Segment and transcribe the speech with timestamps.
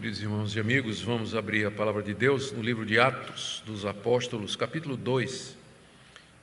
[0.00, 3.84] Queridos irmãos e amigos, vamos abrir a palavra de Deus no livro de Atos dos
[3.84, 5.54] Apóstolos, capítulo 2,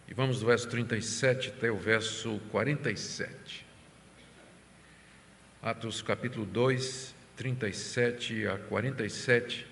[0.08, 3.66] e vamos do verso 37 até o verso 47.
[5.60, 9.66] Atos, capítulo 2, 37 a 47,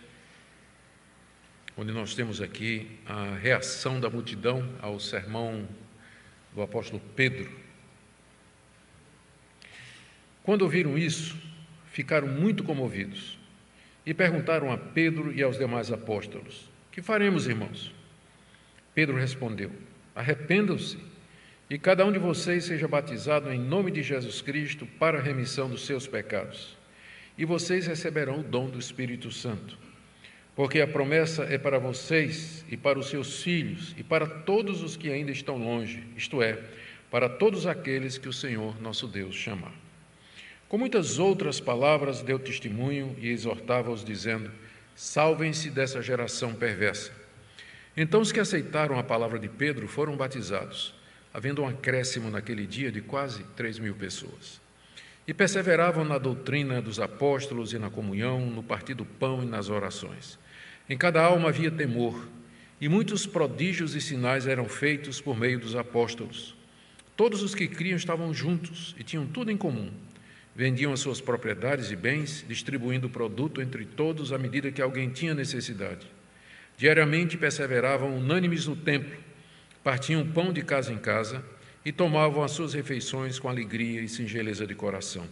[1.77, 5.70] onde nós temos aqui a reação da multidão ao sermão
[6.55, 7.52] do apóstolo Pedro.
[10.41, 11.38] Quando ouviram isso,
[11.91, 13.45] ficaram muito comovidos
[14.05, 17.93] e perguntaram a Pedro e aos demais apóstolos: Que faremos, irmãos?
[18.93, 19.71] Pedro respondeu:
[20.15, 20.97] Arrependam-se
[21.69, 25.68] e cada um de vocês seja batizado em nome de Jesus Cristo para a remissão
[25.68, 26.77] dos seus pecados.
[27.37, 29.77] E vocês receberão o dom do Espírito Santo.
[30.55, 34.95] Porque a promessa é para vocês e para os seus filhos e para todos os
[34.95, 36.58] que ainda estão longe, isto é,
[37.11, 39.73] para todos aqueles que o Senhor nosso Deus chamar.
[40.67, 44.52] Com muitas outras palavras, deu testemunho e exortava-os, dizendo:
[44.95, 47.11] Salvem-se dessa geração perversa.
[47.95, 50.93] Então os que aceitaram a palavra de Pedro foram batizados,
[51.31, 54.59] havendo um acréscimo naquele dia de quase três mil pessoas.
[55.27, 59.69] E perseveravam na doutrina dos apóstolos e na comunhão, no partir do pão e nas
[59.69, 60.38] orações.
[60.89, 62.27] Em cada alma havia temor,
[62.81, 66.55] e muitos prodígios e sinais eram feitos por meio dos apóstolos.
[67.16, 69.91] Todos os que criam estavam juntos e tinham tudo em comum
[70.56, 75.09] Vendiam as suas propriedades e bens, distribuindo o produto entre todos à medida que alguém
[75.09, 76.08] tinha necessidade.
[76.78, 79.17] Diariamente perseveravam unânimes no templo,
[79.83, 81.44] partiam pão de casa em casa
[81.83, 85.28] e tomavam as suas refeições com alegria e singeleza de coração,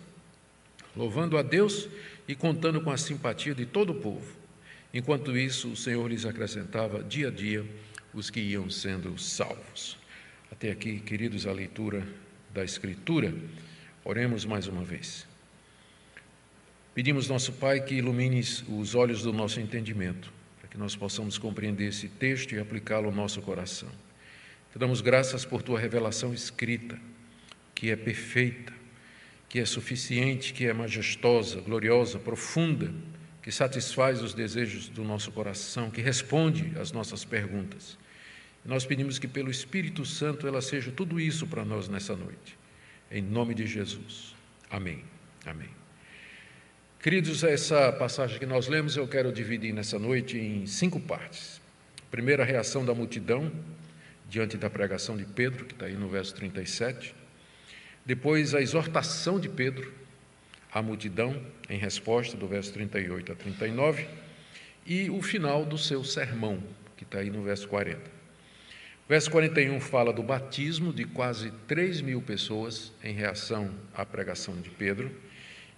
[0.96, 1.88] louvando a Deus
[2.28, 4.36] e contando com a simpatia de todo o povo.
[4.94, 7.66] Enquanto isso, o Senhor lhes acrescentava dia a dia
[8.14, 9.98] os que iam sendo salvos.
[10.52, 12.06] Até aqui, queridos, a leitura
[12.54, 13.34] da Escritura.
[14.06, 15.26] Oremos mais uma vez.
[16.94, 21.88] Pedimos, nosso Pai, que ilumines os olhos do nosso entendimento, para que nós possamos compreender
[21.88, 23.90] esse texto e aplicá-lo ao nosso coração.
[24.73, 27.00] Te damos graças por tua revelação escrita,
[27.73, 28.73] que é perfeita,
[29.48, 32.94] que é suficiente, que é majestosa, gloriosa, profunda,
[33.42, 37.98] que satisfaz os desejos do nosso coração, que responde às nossas perguntas.
[38.66, 42.63] Nós pedimos que, pelo Espírito Santo, ela seja tudo isso para nós nessa noite
[43.14, 44.36] em nome de Jesus.
[44.70, 45.04] Amém.
[45.46, 45.70] Amém.
[47.00, 51.62] Queridos, essa passagem que nós lemos eu quero dividir nessa noite em cinco partes.
[52.10, 53.52] Primeira, a reação da multidão
[54.28, 57.14] diante da pregação de Pedro, que está aí no verso 37.
[58.04, 59.94] Depois, a exortação de Pedro
[60.72, 64.08] à multidão, em resposta, do verso 38 a 39.
[64.88, 66.64] E o final do seu sermão,
[66.98, 68.13] que está aí no verso 40.
[69.08, 74.69] Verso 41 fala do batismo de quase 3 mil pessoas em reação à pregação de
[74.69, 75.11] Pedro.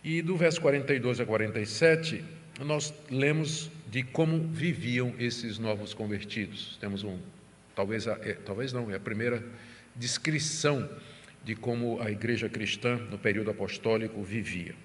[0.04, 2.24] E do verso 42 a 47,
[2.60, 6.78] nós lemos de como viviam esses novos convertidos.
[6.80, 7.18] Temos um,
[7.76, 9.44] talvez, é, talvez não, é a primeira
[9.96, 10.88] descrição
[11.44, 14.76] de como a igreja cristã no período apostólico vivia.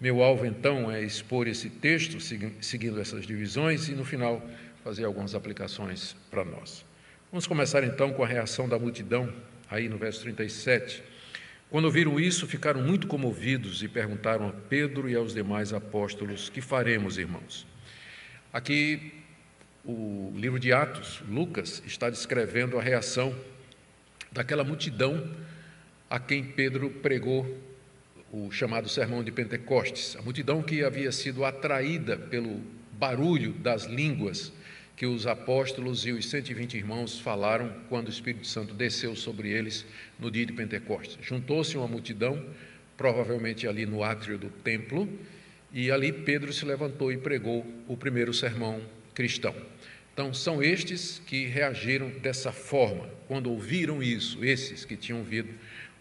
[0.00, 2.18] Meu alvo então é expor esse texto,
[2.62, 4.42] seguindo essas divisões, e no final
[4.82, 6.85] fazer algumas aplicações para nós.
[7.32, 9.32] Vamos começar então com a reação da multidão,
[9.68, 11.02] aí no verso 37.
[11.68, 16.60] Quando ouviram isso, ficaram muito comovidos e perguntaram a Pedro e aos demais apóstolos: Que
[16.60, 17.66] faremos, irmãos?
[18.52, 19.12] Aqui,
[19.84, 23.34] o livro de Atos, Lucas, está descrevendo a reação
[24.30, 25.28] daquela multidão
[26.08, 27.58] a quem Pedro pregou
[28.32, 30.14] o chamado Sermão de Pentecostes.
[30.16, 32.62] A multidão que havia sido atraída pelo
[32.92, 34.52] barulho das línguas
[34.96, 39.84] que os apóstolos e os 120 irmãos falaram quando o Espírito Santo desceu sobre eles
[40.18, 41.18] no dia de Pentecostes.
[41.20, 42.42] Juntou-se uma multidão,
[42.96, 45.06] provavelmente ali no átrio do templo,
[45.70, 48.80] e ali Pedro se levantou e pregou o primeiro sermão
[49.12, 49.54] cristão.
[50.14, 55.50] Então, são estes que reagiram dessa forma, quando ouviram isso, esses que tinham ouvido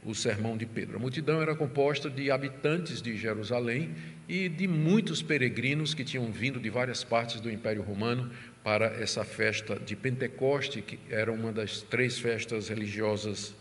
[0.05, 0.95] o sermão de Pedro.
[0.95, 3.93] A multidão era composta de habitantes de Jerusalém
[4.29, 8.31] e de muitos peregrinos que tinham vindo de várias partes do Império Romano
[8.65, 13.53] para essa festa de Pentecoste, que era uma das três festas religiosas,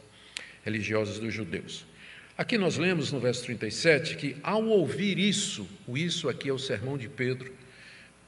[0.64, 1.84] religiosas dos judeus.
[2.38, 6.58] Aqui nós lemos no verso 37 que, ao ouvir isso, o isso aqui é o
[6.58, 7.52] sermão de Pedro,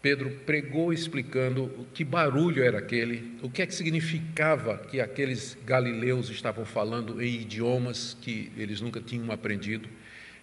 [0.02, 6.28] Pedro pregou explicando que barulho era aquele, o que é que significava que aqueles galileus
[6.28, 9.88] estavam falando em idiomas que eles nunca tinham aprendido.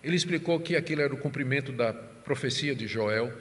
[0.04, 3.32] Ele explicou que aquilo era o cumprimento da profecia de Joel,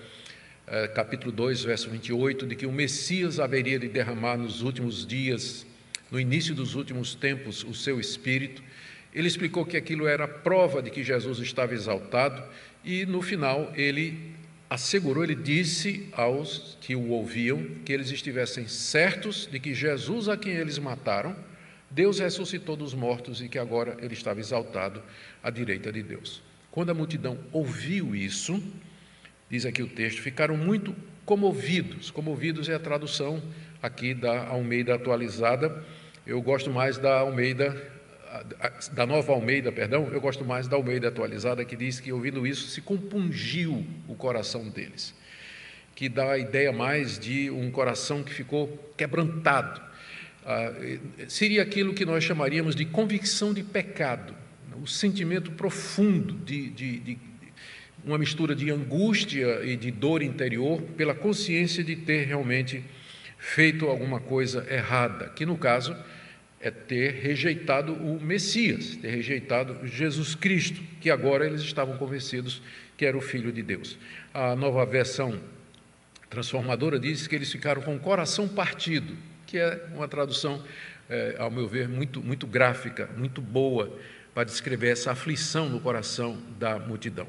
[0.94, 5.66] capítulo 2, verso 28, de que o Messias haveria de derramar nos últimos dias,
[6.10, 8.62] no início dos últimos tempos, o seu espírito.
[9.14, 12.42] Ele explicou que aquilo era prova de que Jesus estava exaltado
[12.84, 14.32] e, no final, ele
[14.70, 20.36] assegurou, ele disse aos que o ouviam que eles estivessem certos de que Jesus, a
[20.36, 21.36] quem eles mataram,
[21.90, 25.02] Deus ressuscitou dos mortos e que agora ele estava exaltado
[25.42, 26.42] à direita de Deus.
[26.70, 28.62] Quando a multidão ouviu isso,
[29.52, 30.96] diz aqui o texto, ficaram muito
[31.26, 32.10] comovidos.
[32.10, 33.42] Comovidos é a tradução
[33.82, 35.84] aqui da Almeida atualizada.
[36.26, 37.92] Eu gosto mais da Almeida
[38.94, 42.66] da Nova Almeida, perdão, eu gosto mais da Almeida atualizada, que diz que ouvindo isso
[42.68, 45.14] se compungiu o coração deles,
[45.94, 49.82] que dá a ideia mais de um coração que ficou quebrantado.
[50.46, 50.72] Ah,
[51.28, 54.34] seria aquilo que nós chamaríamos de convicção de pecado,
[54.82, 57.18] o sentimento profundo de, de, de
[58.04, 62.82] uma mistura de angústia e de dor interior pela consciência de ter realmente
[63.38, 65.96] feito alguma coisa errada, que no caso
[66.60, 72.62] é ter rejeitado o Messias, ter rejeitado Jesus Cristo, que agora eles estavam convencidos
[72.96, 73.98] que era o Filho de Deus.
[74.32, 75.40] A nova versão
[76.30, 80.62] transformadora diz que eles ficaram com o coração partido, que é uma tradução,
[81.10, 83.98] é, ao meu ver, muito, muito gráfica, muito boa,
[84.32, 87.26] para descrever essa aflição no coração da multidão.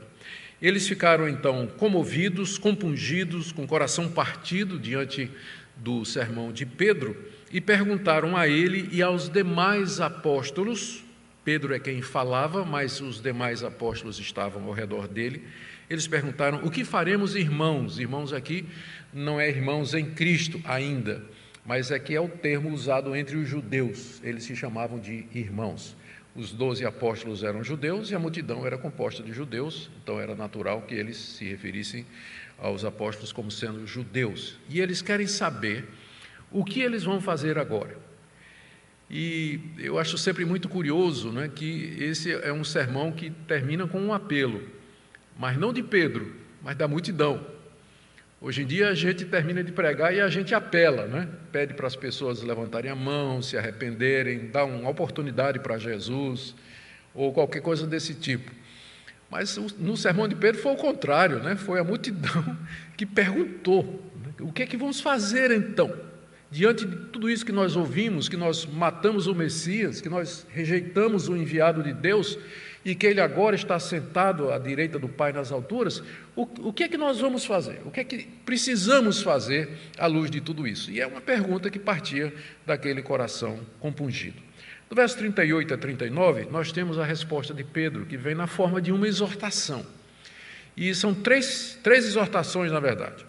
[0.63, 5.29] Eles ficaram então comovidos, compungidos, com o coração partido diante
[5.75, 7.17] do sermão de Pedro
[7.51, 11.03] e perguntaram a ele e aos demais apóstolos,
[11.43, 15.43] Pedro é quem falava, mas os demais apóstolos estavam ao redor dele.
[15.89, 17.99] Eles perguntaram: O que faremos, irmãos?
[17.99, 18.65] Irmãos aqui
[19.13, 21.21] não é irmãos em Cristo ainda,
[21.65, 24.21] mas aqui é o termo usado entre os judeus.
[24.23, 25.93] Eles se chamavam de irmãos.
[26.35, 30.81] Os doze apóstolos eram judeus e a multidão era composta de judeus, então era natural
[30.81, 32.05] que eles se referissem
[32.57, 34.57] aos apóstolos como sendo judeus.
[34.67, 35.85] E eles querem saber
[36.51, 37.97] o que eles vão fazer agora?
[39.09, 44.01] E eu acho sempre muito curioso né, que esse é um sermão que termina com
[44.01, 44.63] um apelo,
[45.37, 46.33] mas não de Pedro,
[46.63, 47.45] mas da multidão.
[48.45, 51.29] Hoje em dia a gente termina de pregar e a gente apela, né?
[51.49, 56.53] pede para as pessoas levantarem a mão, se arrependerem, dá uma oportunidade para Jesus,
[57.15, 58.51] ou qualquer coisa desse tipo.
[59.31, 61.55] Mas no sermão de Pedro foi o contrário, né?
[61.55, 62.57] foi a multidão
[62.97, 64.33] que perguntou: né?
[64.41, 65.89] o que é que vamos fazer então?
[66.53, 71.27] Diante de tudo isso que nós ouvimos, que nós matamos o Messias, que nós rejeitamos
[71.27, 72.37] o enviado de Deus
[72.85, 76.03] e que ele agora está sentado à direita do Pai nas alturas,
[76.35, 77.81] o, o que é que nós vamos fazer?
[77.85, 79.67] O que é que precisamos fazer
[79.97, 80.91] à luz de tudo isso?
[80.91, 82.31] E é uma pergunta que partia
[82.67, 84.39] daquele coração compungido.
[84.87, 88.79] Do verso 38 a 39, nós temos a resposta de Pedro, que vem na forma
[88.79, 89.83] de uma exortação.
[90.77, 93.25] E são três, três exortações, na verdade.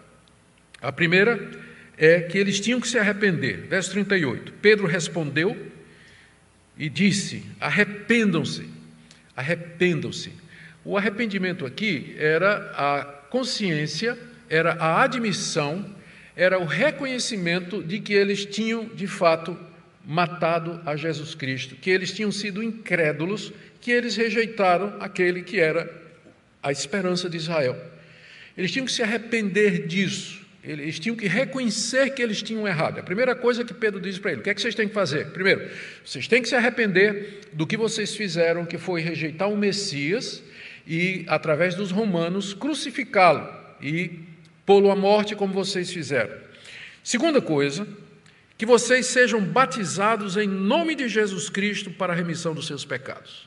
[0.83, 3.67] A primeira é que eles tinham que se arrepender.
[3.69, 4.53] Verso 38.
[4.61, 5.57] Pedro respondeu
[6.77, 8.69] e disse: Arrependam-se,
[9.37, 10.33] arrependam-se.
[10.85, 14.19] O arrependimento aqui era a consciência,
[14.49, 15.95] era a admissão,
[16.37, 19.59] era o reconhecimento de que eles tinham de fato
[20.05, 25.91] matado a Jesus Cristo, que eles tinham sido incrédulos, que eles rejeitaram aquele que era
[26.63, 27.77] a esperança de Israel.
[28.57, 30.44] Eles tinham que se arrepender disso.
[30.67, 32.99] Eles tinham que reconhecer que eles tinham errado.
[32.99, 34.95] A primeira coisa que Pedro diz para ele: o que é que vocês têm que
[34.95, 35.27] fazer?
[35.27, 35.69] Primeiro,
[36.03, 40.43] vocês têm que se arrepender do que vocês fizeram, que foi rejeitar o Messias
[40.87, 43.47] e, através dos romanos, crucificá-lo
[43.81, 44.21] e
[44.65, 46.35] pô-lo à morte, como vocês fizeram.
[47.03, 47.87] Segunda coisa,
[48.57, 53.47] que vocês sejam batizados em nome de Jesus Cristo para a remissão dos seus pecados.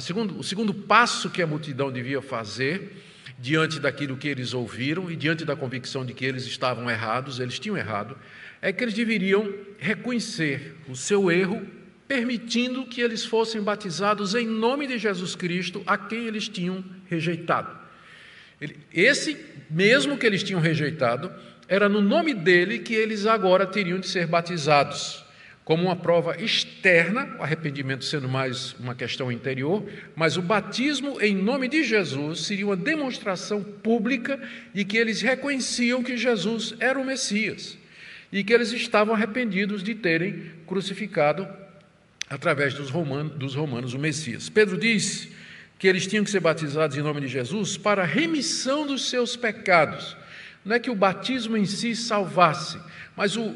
[0.00, 2.92] Segundo, o segundo passo que a multidão devia fazer
[3.38, 7.58] diante daquilo que eles ouviram e diante da convicção de que eles estavam errados, eles
[7.58, 8.18] tinham errado,
[8.60, 11.64] é que eles deveriam reconhecer o seu erro,
[12.08, 17.78] permitindo que eles fossem batizados em nome de Jesus Cristo, a quem eles tinham rejeitado.
[18.92, 19.36] Esse
[19.70, 21.32] mesmo que eles tinham rejeitado,
[21.68, 25.27] era no nome dele que eles agora teriam de ser batizados
[25.68, 29.84] como uma prova externa, o arrependimento sendo mais uma questão interior,
[30.16, 34.40] mas o batismo em nome de Jesus seria uma demonstração pública
[34.72, 37.76] de que eles reconheciam que Jesus era o Messias
[38.32, 41.46] e que eles estavam arrependidos de terem crucificado
[42.30, 44.48] através dos romanos, dos romanos o Messias.
[44.48, 45.30] Pedro disse
[45.78, 49.36] que eles tinham que ser batizados em nome de Jesus para a remissão dos seus
[49.36, 50.16] pecados.
[50.64, 52.80] Não é que o batismo em si salvasse,
[53.14, 53.54] mas o,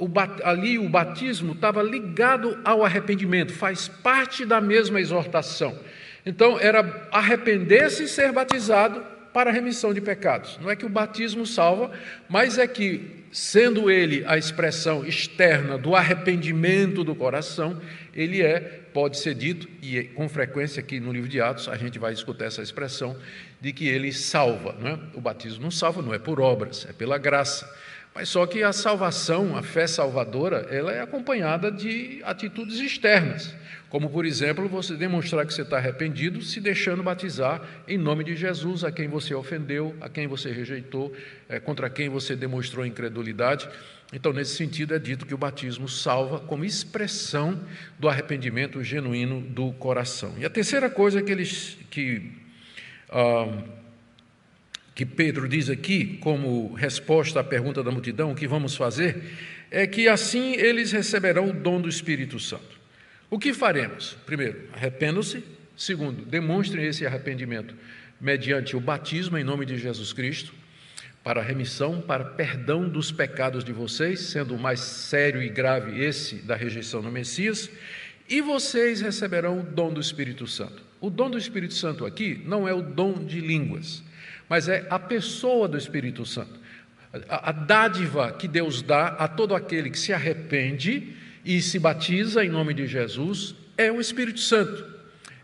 [0.00, 0.10] o,
[0.42, 5.78] ali o batismo estava ligado ao arrependimento, faz parte da mesma exortação.
[6.24, 9.02] Então, era arrepender-se e ser batizado
[9.32, 10.58] para a remissão de pecados.
[10.60, 11.90] Não é que o batismo salva,
[12.28, 17.80] mas é que, sendo ele a expressão externa do arrependimento do coração,
[18.14, 18.58] ele é,
[18.92, 22.46] pode ser dito, e com frequência aqui no livro de Atos a gente vai escutar
[22.46, 23.16] essa expressão,
[23.60, 24.76] de que ele salva.
[24.82, 25.16] É?
[25.16, 27.70] O batismo não salva, não é por obras, é pela graça.
[28.20, 33.54] Mas só que a salvação, a fé salvadora, ela é acompanhada de atitudes externas,
[33.88, 38.36] como por exemplo você demonstrar que você está arrependido se deixando batizar em nome de
[38.36, 41.16] Jesus a quem você ofendeu, a quem você rejeitou,
[41.48, 43.66] é, contra quem você demonstrou incredulidade.
[44.12, 47.58] Então, nesse sentido, é dito que o batismo salva como expressão
[47.98, 50.34] do arrependimento genuíno do coração.
[50.36, 52.32] E a terceira coisa que eles que
[53.08, 53.79] ah,
[55.00, 59.22] que Pedro diz aqui, como resposta à pergunta da multidão, o que vamos fazer,
[59.70, 62.78] é que assim eles receberão o dom do Espírito Santo.
[63.30, 64.18] O que faremos?
[64.26, 65.42] Primeiro, arrependam-se.
[65.74, 67.74] Segundo, demonstrem esse arrependimento
[68.20, 70.52] mediante o batismo em nome de Jesus Cristo,
[71.24, 76.34] para remissão, para perdão dos pecados de vocês, sendo o mais sério e grave esse
[76.42, 77.70] da rejeição do Messias,
[78.28, 80.82] e vocês receberão o dom do Espírito Santo.
[81.00, 84.09] O dom do Espírito Santo aqui não é o dom de línguas
[84.50, 86.58] mas é a pessoa do Espírito Santo.
[87.28, 91.14] A, a dádiva que Deus dá a todo aquele que se arrepende
[91.44, 94.84] e se batiza em nome de Jesus é o Espírito Santo.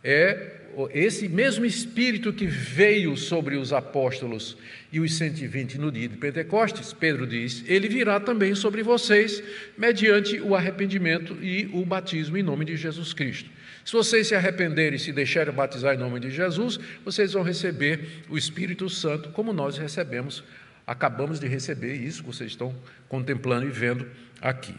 [0.02, 0.54] É
[0.92, 4.58] esse mesmo Espírito que veio sobre os apóstolos
[4.92, 9.42] e os 120 no dia de Pentecostes, Pedro diz, ele virá também sobre vocês,
[9.78, 13.48] mediante o arrependimento e o batismo em nome de Jesus Cristo.
[13.86, 18.24] Se vocês se arrependerem e se deixarem batizar em nome de Jesus, vocês vão receber
[18.28, 20.42] o Espírito Santo, como nós recebemos,
[20.84, 22.74] acabamos de receber isso, vocês estão
[23.08, 24.04] contemplando e vendo
[24.42, 24.74] aqui.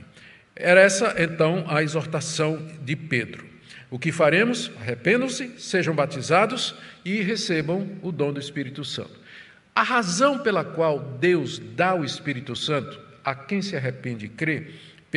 [0.54, 3.46] Era essa então a exortação de Pedro.
[3.90, 4.70] O que faremos?
[4.82, 9.18] Arrependam-se, sejam batizados e recebam o dom do Espírito Santo.
[9.74, 14.68] A razão pela qual Deus dá o Espírito Santo a quem se arrepende e crê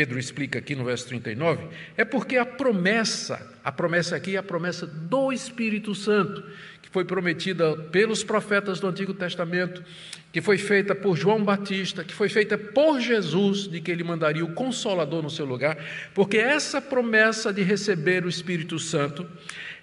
[0.00, 1.62] Pedro explica aqui no verso 39,
[1.95, 6.42] é porque a promessa, a promessa aqui é a promessa do Espírito Santo,
[6.80, 9.85] que foi prometida pelos profetas do Antigo Testamento,
[10.33, 14.42] que foi feita por João Batista, que foi feita por Jesus, de que ele mandaria
[14.42, 15.76] o Consolador no seu lugar,
[16.14, 19.28] porque essa promessa de receber o Espírito Santo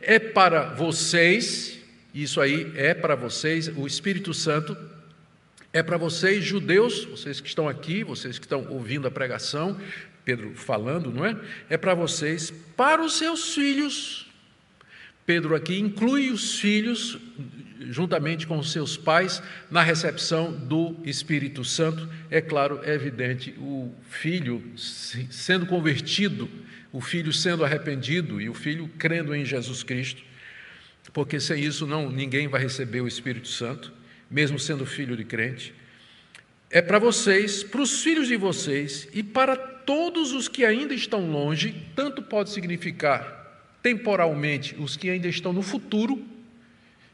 [0.01, 1.77] é para vocês,
[2.12, 4.75] isso aí é para vocês, o Espírito Santo
[5.77, 9.77] é para vocês, judeus, vocês que estão aqui, vocês que estão ouvindo a pregação,
[10.27, 11.39] Pedro falando, não é?
[11.69, 14.29] É para vocês, para os seus filhos.
[15.25, 17.17] Pedro aqui inclui os filhos,
[17.89, 19.41] juntamente com os seus pais,
[19.72, 22.10] na recepção do Espírito Santo.
[22.29, 26.50] É claro, é evidente, o filho sendo convertido,
[26.91, 30.22] o filho sendo arrependido e o filho crendo em Jesus Cristo,
[31.13, 33.93] porque sem isso não ninguém vai receber o Espírito Santo
[34.29, 35.74] mesmo sendo filho de crente,
[36.69, 41.31] é para vocês, para os filhos de vocês e para todos os que ainda estão
[41.31, 43.36] longe, tanto pode significar
[43.81, 46.25] temporalmente os que ainda estão no futuro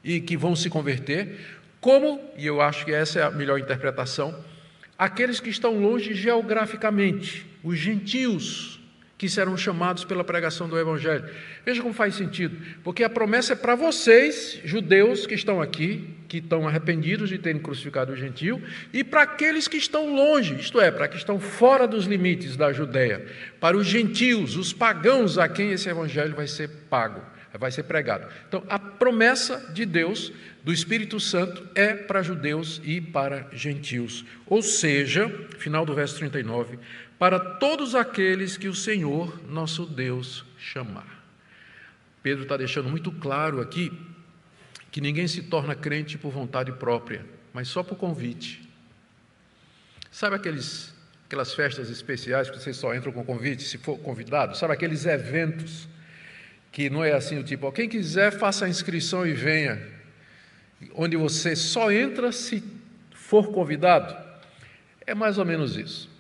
[0.04, 1.40] e que vão se converter,
[1.80, 4.44] como, e eu acho que essa é a melhor interpretação,
[4.98, 8.80] aqueles que estão longe geograficamente, os gentios
[9.18, 11.24] que serão chamados pela pregação do Evangelho.
[11.66, 16.38] Veja como faz sentido, porque a promessa é para vocês, judeus que estão aqui, que
[16.38, 20.90] estão arrependidos de terem crucificado o gentio, e para aqueles que estão longe, isto é,
[20.90, 23.26] para que estão fora dos limites da Judéia,
[23.60, 27.22] para os gentios, os pagãos a quem esse evangelho vai ser pago,
[27.54, 28.28] vai ser pregado.
[28.48, 34.26] Então, a promessa de Deus do Espírito Santo é para judeus e para gentios.
[34.48, 35.30] Ou seja,
[35.60, 36.80] final do verso 39,
[37.18, 41.24] para todos aqueles que o Senhor, nosso Deus, chamar.
[42.22, 43.92] Pedro está deixando muito claro aqui
[44.92, 48.70] que ninguém se torna crente por vontade própria, mas só por convite.
[50.12, 50.94] Sabe aqueles,
[51.26, 54.56] aquelas festas especiais que vocês só entram com convite se for convidado?
[54.56, 55.88] Sabe aqueles eventos
[56.72, 59.82] que não é assim o tipo, ó, quem quiser faça a inscrição e venha,
[60.94, 62.64] onde você só entra se
[63.12, 64.16] for convidado?
[65.06, 66.13] É mais ou menos isso.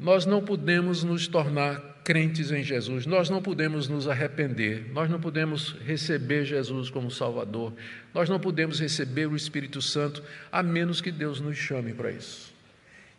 [0.00, 5.20] Nós não podemos nos tornar crentes em Jesus, nós não podemos nos arrepender, nós não
[5.20, 7.74] podemos receber Jesus como Salvador,
[8.14, 12.50] nós não podemos receber o Espírito Santo a menos que Deus nos chame para isso.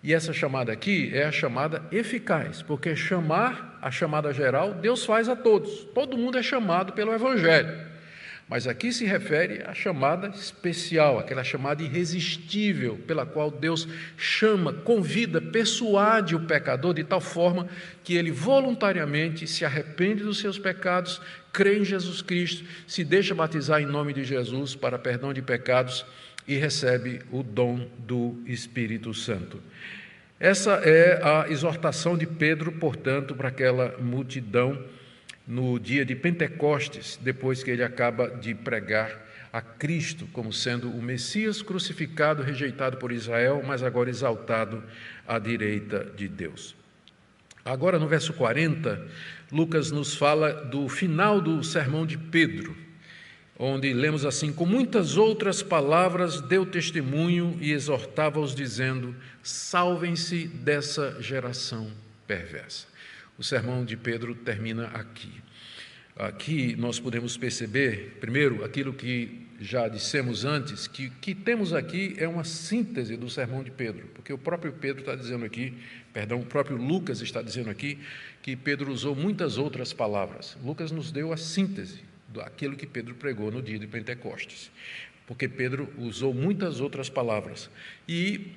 [0.01, 5.29] E essa chamada aqui é a chamada eficaz, porque chamar, a chamada geral, Deus faz
[5.29, 7.90] a todos, todo mundo é chamado pelo Evangelho.
[8.51, 15.39] Mas aqui se refere à chamada especial, aquela chamada irresistível, pela qual Deus chama, convida,
[15.39, 17.69] persuade o pecador de tal forma
[18.03, 21.21] que ele voluntariamente se arrepende dos seus pecados,
[21.53, 26.05] crê em Jesus Cristo, se deixa batizar em nome de Jesus para perdão de pecados
[26.45, 29.61] e recebe o dom do Espírito Santo.
[30.37, 34.77] Essa é a exortação de Pedro, portanto, para aquela multidão
[35.51, 39.19] no dia de Pentecostes, depois que ele acaba de pregar
[39.51, 44.81] a Cristo como sendo o Messias crucificado, rejeitado por Israel, mas agora exaltado
[45.27, 46.73] à direita de Deus.
[47.65, 49.05] Agora, no verso 40,
[49.51, 52.73] Lucas nos fala do final do sermão de Pedro,
[53.59, 61.91] onde lemos assim: Com muitas outras palavras deu testemunho e exortava-os, dizendo: Salvem-se dessa geração
[62.25, 62.90] perversa.
[63.41, 65.31] O sermão de Pedro termina aqui.
[66.15, 72.13] Aqui nós podemos perceber, primeiro, aquilo que já dissemos antes, que o que temos aqui
[72.19, 75.73] é uma síntese do sermão de Pedro, porque o próprio Pedro está dizendo aqui,
[76.13, 77.97] perdão, o próprio Lucas está dizendo aqui,
[78.43, 80.55] que Pedro usou muitas outras palavras.
[80.63, 84.69] Lucas nos deu a síntese daquilo que Pedro pregou no dia de Pentecostes,
[85.25, 87.71] porque Pedro usou muitas outras palavras.
[88.07, 88.51] E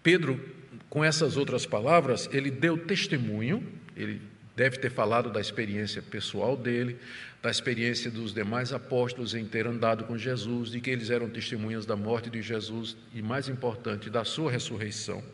[0.00, 0.40] Pedro,
[0.88, 4.20] com essas outras palavras, ele deu testemunho, ele
[4.54, 6.98] Deve ter falado da experiência pessoal dele,
[7.42, 11.86] da experiência dos demais apóstolos em ter andado com Jesus, de que eles eram testemunhas
[11.86, 15.24] da morte de Jesus e, mais importante, da sua ressurreição.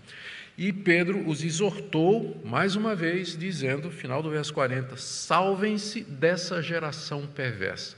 [0.56, 7.26] E Pedro os exortou, mais uma vez, dizendo, final do verso 40, salvem-se dessa geração
[7.26, 7.96] perversa.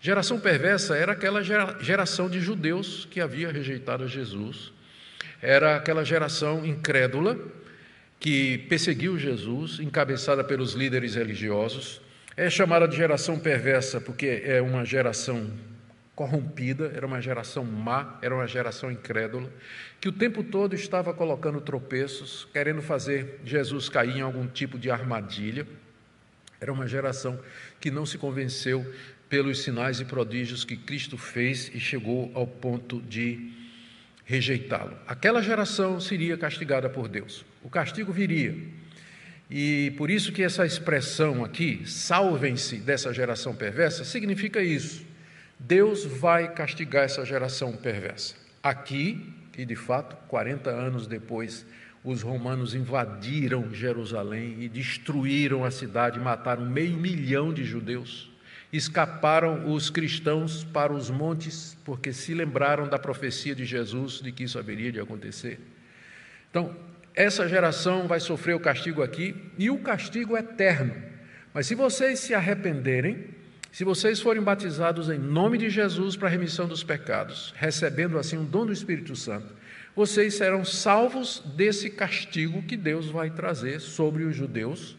[0.00, 1.40] Geração perversa era aquela
[1.80, 4.72] geração de judeus que havia rejeitado Jesus,
[5.40, 7.61] era aquela geração incrédula
[8.22, 12.00] que perseguiu Jesus, encabeçada pelos líderes religiosos.
[12.36, 15.50] É chamada de geração perversa porque é uma geração
[16.14, 19.52] corrompida, era uma geração má, era uma geração incrédula,
[20.00, 24.88] que o tempo todo estava colocando tropeços, querendo fazer Jesus cair em algum tipo de
[24.88, 25.66] armadilha.
[26.60, 27.40] Era uma geração
[27.80, 28.86] que não se convenceu
[29.28, 33.61] pelos sinais e prodígios que Cristo fez e chegou ao ponto de
[34.32, 34.96] rejeitá-lo.
[35.06, 37.44] Aquela geração seria castigada por Deus.
[37.62, 38.56] O castigo viria.
[39.50, 45.04] E por isso que essa expressão aqui, salvem-se dessa geração perversa, significa isso.
[45.58, 48.34] Deus vai castigar essa geração perversa.
[48.62, 51.66] Aqui, e de fato, 40 anos depois,
[52.02, 58.31] os romanos invadiram Jerusalém e destruíram a cidade, mataram meio milhão de judeus
[58.72, 64.44] escaparam os cristãos para os montes, porque se lembraram da profecia de Jesus de que
[64.44, 65.60] isso haveria de acontecer.
[66.50, 66.74] Então,
[67.14, 70.94] essa geração vai sofrer o castigo aqui, e o castigo eterno.
[71.52, 73.26] Mas se vocês se arrependerem,
[73.70, 78.38] se vocês forem batizados em nome de Jesus para a remissão dos pecados, recebendo assim
[78.38, 79.54] o dom do Espírito Santo,
[79.94, 84.96] vocês serão salvos desse castigo que Deus vai trazer sobre os judeus,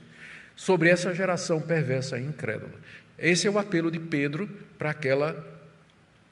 [0.56, 2.74] sobre essa geração perversa e incrédula.
[3.18, 5.62] Esse é o apelo de Pedro para aquela.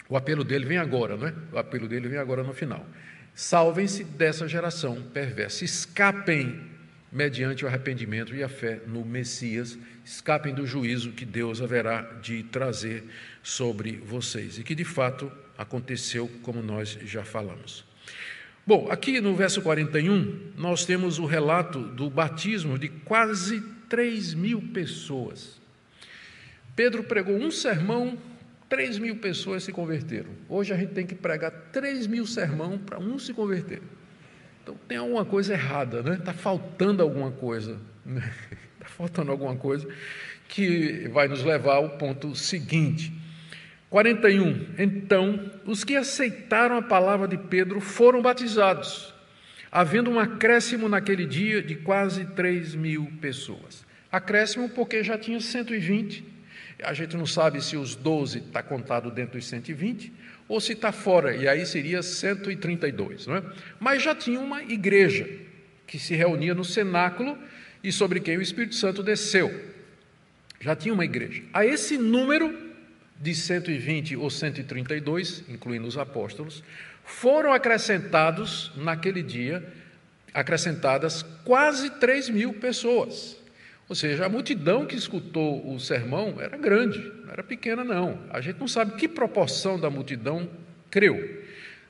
[0.09, 1.33] O apelo dele vem agora, não é?
[1.53, 2.85] O apelo dele vem agora no final.
[3.33, 6.69] Salvem-se dessa geração perversa, escapem
[7.11, 12.43] mediante o arrependimento e a fé no Messias, escapem do juízo que Deus haverá de
[12.43, 13.03] trazer
[13.43, 17.85] sobre vocês e que de fato aconteceu, como nós já falamos.
[18.65, 24.61] Bom, aqui no verso 41, nós temos o relato do batismo de quase 3 mil
[24.73, 25.60] pessoas.
[26.81, 28.17] Pedro pregou um sermão,
[28.67, 30.31] 3 mil pessoas se converteram.
[30.49, 33.83] Hoje a gente tem que pregar 3 mil sermão para um se converter.
[34.63, 36.15] Então tem alguma coisa errada, né?
[36.15, 37.77] Está faltando alguma coisa.
[38.03, 38.33] Está né?
[38.81, 39.87] faltando alguma coisa
[40.47, 43.13] que vai nos levar ao ponto seguinte.
[43.91, 44.69] 41.
[44.79, 49.13] Então, os que aceitaram a palavra de Pedro foram batizados,
[49.71, 53.85] havendo um acréscimo naquele dia de quase 3 mil pessoas.
[54.11, 56.40] Acréscimo porque já tinha 120
[56.83, 60.11] a gente não sabe se os 12 está contado dentro dos 120
[60.47, 63.43] ou se está fora, e aí seria 132, não é?
[63.79, 65.27] Mas já tinha uma igreja
[65.87, 67.37] que se reunia no cenáculo
[67.83, 69.71] e sobre quem o Espírito Santo desceu.
[70.59, 71.43] Já tinha uma igreja.
[71.53, 72.71] A esse número
[73.19, 76.63] de 120 ou 132, incluindo os apóstolos,
[77.03, 79.63] foram acrescentados naquele dia,
[80.33, 83.40] acrescentadas quase 3 mil pessoas.
[83.89, 88.19] Ou seja, a multidão que escutou o sermão era grande, não era pequena, não.
[88.29, 90.49] A gente não sabe que proporção da multidão
[90.89, 91.41] creu.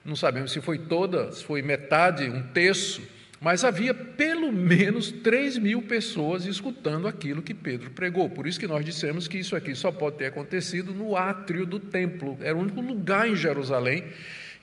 [0.03, 3.01] Não sabemos se foi toda, se foi metade, um terço,
[3.39, 8.29] mas havia pelo menos 3 mil pessoas escutando aquilo que Pedro pregou.
[8.29, 11.79] Por isso que nós dissemos que isso aqui só pode ter acontecido no átrio do
[11.79, 12.37] templo.
[12.41, 14.05] Era o único lugar em Jerusalém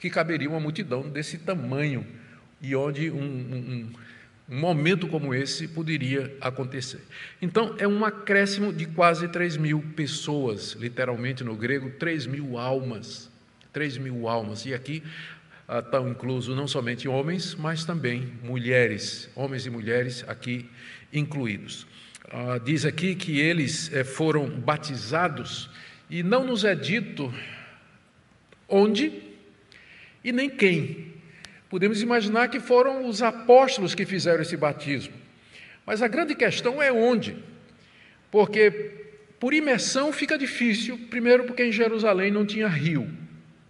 [0.00, 2.06] que caberia uma multidão desse tamanho
[2.60, 3.90] e onde um, um,
[4.48, 7.00] um momento como esse poderia acontecer.
[7.40, 13.30] Então, é um acréscimo de quase 3 mil pessoas, literalmente no grego, 3 mil almas
[13.72, 14.66] 3 mil almas.
[14.66, 15.02] E aqui
[15.66, 20.68] ah, estão inclusos não somente homens, mas também mulheres, homens e mulheres aqui
[21.12, 21.86] incluídos.
[22.30, 25.70] Ah, diz aqui que eles eh, foram batizados
[26.10, 27.32] e não nos é dito
[28.68, 29.12] onde
[30.24, 31.07] e nem quem.
[31.68, 35.14] Podemos imaginar que foram os apóstolos que fizeram esse batismo.
[35.84, 37.36] Mas a grande questão é onde.
[38.30, 38.70] Porque
[39.38, 43.08] por imersão fica difícil, primeiro porque em Jerusalém não tinha rio,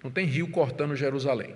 [0.02, 1.54] não tem rio cortando Jerusalém.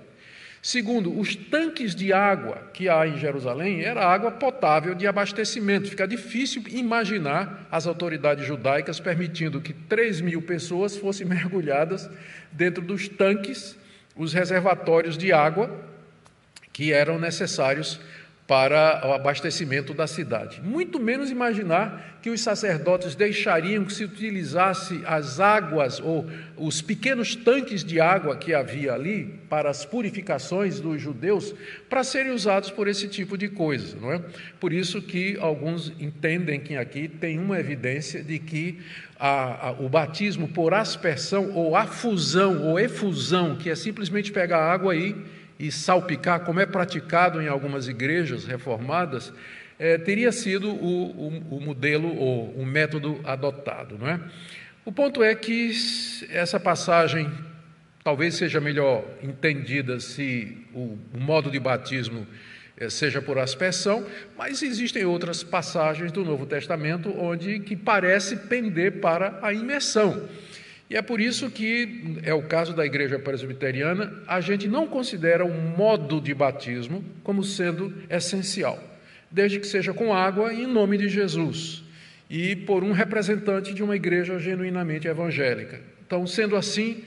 [0.61, 5.88] Segundo, os tanques de água que há em Jerusalém era água potável de abastecimento.
[5.88, 12.09] Fica difícil imaginar as autoridades judaicas permitindo que 3 mil pessoas fossem mergulhadas
[12.52, 13.76] dentro dos tanques,
[14.14, 15.91] os reservatórios de água
[16.73, 18.01] que eram necessários
[18.47, 20.61] para o abastecimento da cidade.
[20.63, 27.37] Muito menos imaginar que os sacerdotes deixariam que se utilizasse as águas ou os pequenos
[27.37, 31.55] tanques de água que havia ali para as purificações dos judeus
[31.89, 34.21] para serem usados por esse tipo de coisa, não é?
[34.61, 38.81] Por isso que alguns entendem que aqui tem uma evidência de que
[39.19, 44.93] a, a, o batismo por aspersão ou afusão ou efusão, que é simplesmente pegar água
[44.93, 45.17] aí
[45.62, 49.33] e salpicar, como é praticado em algumas igrejas reformadas,
[49.79, 53.96] é, teria sido o, o, o, modelo ou o método adotado.
[53.96, 54.20] Não é?
[54.85, 55.70] O ponto é que
[56.31, 57.31] essa passagem
[58.03, 62.27] talvez seja melhor entendida se o, modo de batismo
[62.77, 64.05] é, seja por aspersão,
[64.37, 70.29] mas existem outras passagens do Novo Testamento onde que parece pender para a imersão.
[70.92, 75.42] E é por isso que, é o caso da igreja presbiteriana, a gente não considera
[75.42, 78.78] o modo de batismo como sendo essencial,
[79.31, 81.83] desde que seja com água em nome de Jesus
[82.28, 85.81] e por um representante de uma igreja genuinamente evangélica.
[86.07, 87.02] Então, sendo assim,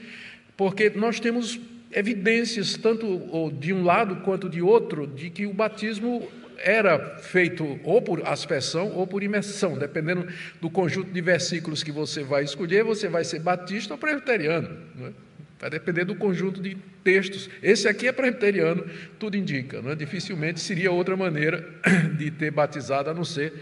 [0.56, 1.60] porque nós temos
[1.92, 6.26] evidências, tanto de um lado quanto de outro, de que o batismo
[6.58, 10.26] era feito ou por aspersão ou por imersão, dependendo
[10.60, 14.68] do conjunto de versículos que você vai escolher, você vai ser batista ou presbiteriano.
[15.02, 15.10] É?
[15.58, 17.48] Vai depender do conjunto de textos.
[17.62, 18.84] Esse aqui é presbiteriano,
[19.18, 19.82] tudo indica.
[19.86, 19.94] É?
[19.94, 21.66] Dificilmente seria outra maneira
[22.16, 23.52] de ter batizado, a não ser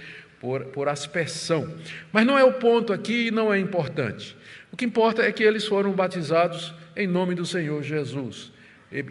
[0.41, 1.73] por, por aspersão.
[2.13, 4.37] Mas não é o ponto aqui e não é importante.
[4.73, 8.53] O que importa é que eles foram batizados em nome do Senhor Jesus.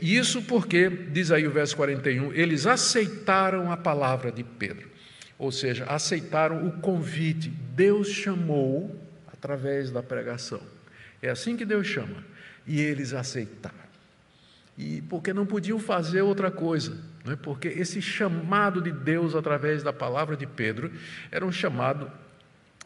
[0.02, 4.90] Isso porque, diz aí o verso 41, eles aceitaram a palavra de Pedro,
[5.38, 7.50] ou seja, aceitaram o convite.
[7.50, 8.96] Deus chamou
[9.28, 10.62] através da pregação.
[11.22, 12.24] É assim que Deus chama.
[12.66, 13.76] E eles aceitaram.
[14.78, 17.36] E porque não podiam fazer outra coisa, não é?
[17.36, 20.92] porque esse chamado de Deus através da palavra de Pedro
[21.30, 22.10] era um chamado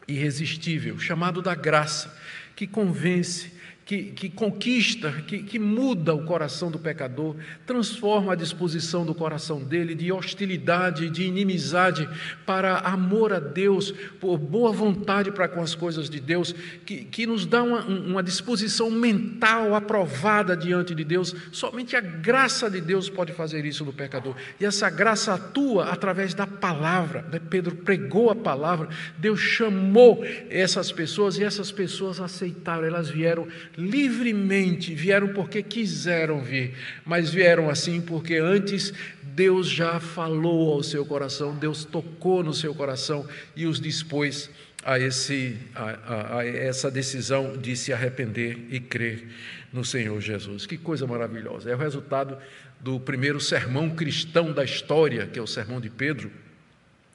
[0.06, 2.14] irresistível, chamado da graça,
[2.54, 3.52] que convence,
[3.88, 9.64] que, que conquista, que, que muda o coração do pecador, transforma a disposição do coração
[9.64, 12.06] dele de hostilidade, de inimizade
[12.44, 17.26] para amor a Deus, por boa vontade para com as coisas de Deus, que, que
[17.26, 21.34] nos dá uma, uma disposição mental aprovada diante de Deus.
[21.50, 24.36] Somente a graça de Deus pode fazer isso no pecador.
[24.60, 27.24] E essa graça atua através da palavra.
[27.32, 27.40] Né?
[27.48, 34.92] Pedro pregou a palavra, Deus chamou essas pessoas e essas pessoas aceitaram, elas vieram livremente,
[34.92, 36.74] vieram porque quiseram vir,
[37.06, 42.74] mas vieram assim porque antes Deus já falou ao seu coração, Deus tocou no seu
[42.74, 44.50] coração e os dispôs
[44.84, 49.28] a, esse, a, a, a essa decisão de se arrepender e crer
[49.72, 50.66] no Senhor Jesus.
[50.66, 51.70] Que coisa maravilhosa!
[51.70, 52.36] É o resultado
[52.80, 56.32] do primeiro sermão cristão da história, que é o sermão de Pedro,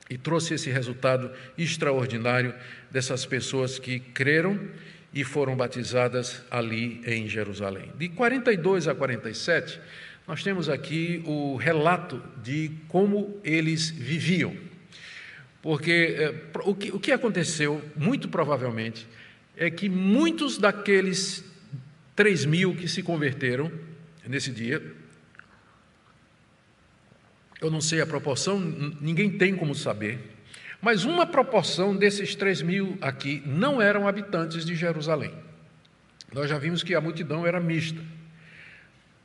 [0.10, 2.54] e trouxe esse resultado extraordinário
[2.89, 4.58] dessas pessoas que creram
[5.13, 7.91] e foram batizadas ali em Jerusalém.
[7.97, 9.80] De 42 a 47,
[10.28, 14.56] nós temos aqui o relato de como eles viviam.
[15.62, 16.34] Porque eh,
[16.65, 19.08] o, que, o que aconteceu, muito provavelmente,
[19.56, 21.45] é que muitos daqueles
[22.15, 23.71] 3 mil que se converteram
[24.28, 24.82] nesse dia,
[27.62, 28.60] eu não sei a proporção,
[28.99, 30.19] ninguém tem como saber,
[30.84, 35.34] mas uma proporção desses 3 mil aqui não eram habitantes de Jerusalém.
[36.34, 38.02] Nós já vimos que a multidão era mista.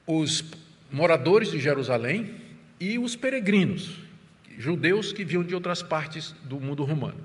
[0.07, 0.45] Os
[0.89, 2.33] moradores de Jerusalém
[2.79, 3.99] e os peregrinos,
[4.57, 7.19] judeus que vinham de outras partes do mundo romano.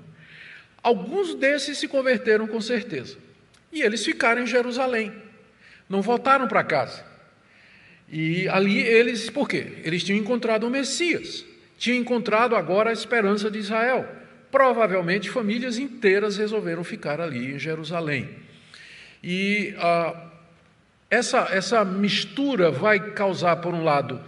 [0.82, 3.16] Alguns desses se converteram com certeza.
[3.72, 5.12] E eles ficaram em Jerusalém.
[5.88, 7.06] Não voltaram para casa.
[8.10, 9.78] E ali eles, por quê?
[9.84, 11.44] Eles tinham encontrado o Messias.
[11.78, 14.23] Tinham encontrado agora a esperança de Israel
[14.54, 18.28] provavelmente famílias inteiras resolveram ficar ali em Jerusalém.
[19.20, 20.28] E ah,
[21.10, 24.20] essa, essa mistura vai causar, por um lado,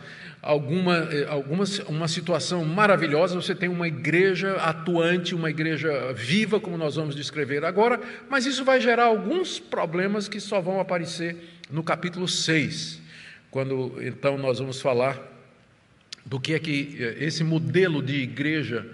[0.42, 6.76] alguma, eh, alguma uma situação maravilhosa, você tem uma igreja atuante, uma igreja viva, como
[6.76, 11.36] nós vamos descrever agora, mas isso vai gerar alguns problemas que só vão aparecer
[11.70, 13.00] no capítulo 6,
[13.48, 15.22] quando então nós vamos falar
[16.24, 18.84] do que é que eh, esse modelo de igreja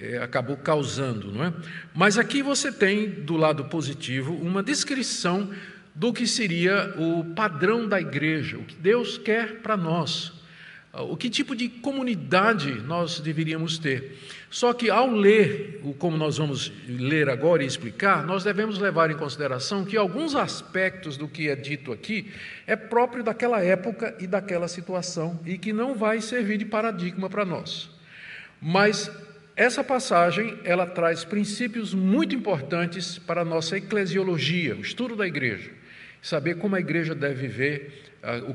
[0.00, 1.52] é, acabou causando, não é?
[1.94, 5.50] Mas aqui você tem do lado positivo uma descrição
[5.94, 10.32] do que seria o padrão da igreja, o que Deus quer para nós,
[10.92, 14.18] o que tipo de comunidade nós deveríamos ter.
[14.50, 19.16] Só que ao ler, como nós vamos ler agora e explicar, nós devemos levar em
[19.16, 22.32] consideração que alguns aspectos do que é dito aqui
[22.66, 27.44] é próprio daquela época e daquela situação e que não vai servir de paradigma para
[27.44, 27.90] nós.
[28.60, 29.08] Mas
[29.60, 35.70] essa passagem, ela traz princípios muito importantes para a nossa eclesiologia, o estudo da igreja.
[36.22, 38.10] Saber como a igreja deve viver,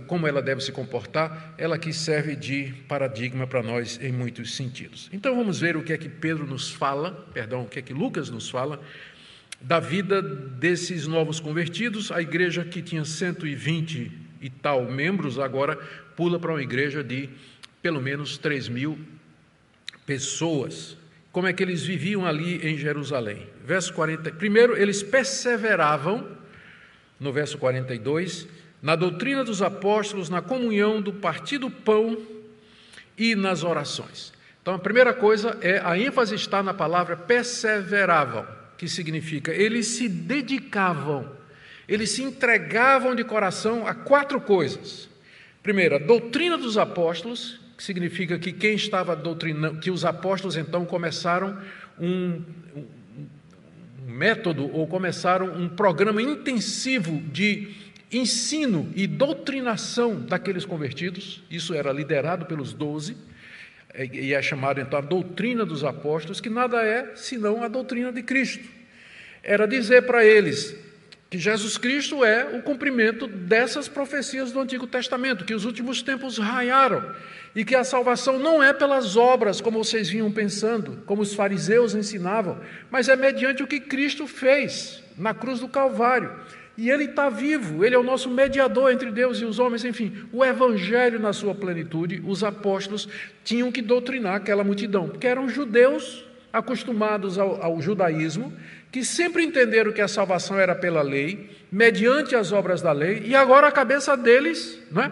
[0.08, 5.08] como ela deve se comportar, ela que serve de paradigma para nós em muitos sentidos.
[5.14, 7.94] Então vamos ver o que é que Pedro nos fala, perdão, o que é que
[7.94, 8.82] Lucas nos fala
[9.62, 12.12] da vida desses novos convertidos.
[12.12, 15.76] A igreja que tinha 120 e tal membros agora
[16.16, 17.30] pula para uma igreja de
[17.80, 18.98] pelo menos 3 mil
[20.06, 20.98] pessoas.
[21.32, 23.48] Como é que eles viviam ali em Jerusalém?
[23.66, 24.32] Verso 40.
[24.32, 26.28] Primeiro, eles perseveravam,
[27.20, 28.48] no verso 42,
[28.82, 32.18] na doutrina dos apóstolos, na comunhão do partir do pão
[33.18, 34.34] e nas orações.
[34.62, 40.10] Então, a primeira coisa é a ênfase está na palavra perseveravam, que significa eles se
[40.10, 41.30] dedicavam,
[41.88, 45.10] eles se entregavam de coração a quatro coisas.
[45.62, 50.86] Primeiro, a doutrina dos apóstolos, que significa que quem estava doutrinando, que os apóstolos então
[50.86, 51.58] começaram
[52.00, 52.42] um,
[52.76, 52.86] um,
[54.08, 57.74] método ou começaram um programa intensivo de
[58.12, 63.18] ensino e doutrinação daqueles convertidos, isso era liderado pelos doze,
[64.12, 68.22] e é chamado então a doutrina dos apóstolos, que nada é senão a doutrina de
[68.22, 68.68] Cristo.
[69.42, 70.76] Era dizer para eles:
[71.36, 76.38] que Jesus Cristo é o cumprimento dessas profecias do Antigo Testamento, que os últimos tempos
[76.38, 77.14] raiaram
[77.54, 81.94] e que a salvação não é pelas obras, como vocês vinham pensando, como os fariseus
[81.94, 82.58] ensinavam,
[82.90, 86.32] mas é mediante o que Cristo fez na cruz do Calvário.
[86.78, 90.26] E Ele está vivo, Ele é o nosso mediador entre Deus e os homens, enfim,
[90.32, 93.10] o Evangelho na sua plenitude, os apóstolos
[93.44, 96.24] tinham que doutrinar aquela multidão, porque eram judeus
[96.58, 98.54] acostumados ao, ao judaísmo
[98.92, 103.36] que sempre entenderam que a salvação era pela lei, mediante as obras da lei, e
[103.36, 105.12] agora a cabeça deles, não é?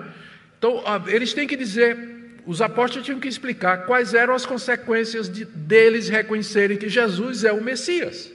[0.58, 1.98] Então, eles têm que dizer,
[2.46, 7.52] os apóstolos tinham que explicar quais eram as consequências de, deles reconhecerem que Jesus é
[7.52, 8.32] o Messias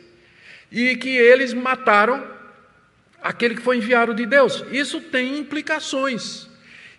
[0.70, 2.22] e que eles mataram
[3.22, 4.62] aquele que foi enviado de Deus.
[4.70, 6.46] Isso tem implicações.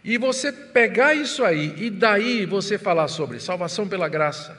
[0.04, 4.58] E você pegar isso aí e daí você falar sobre salvação pela graça,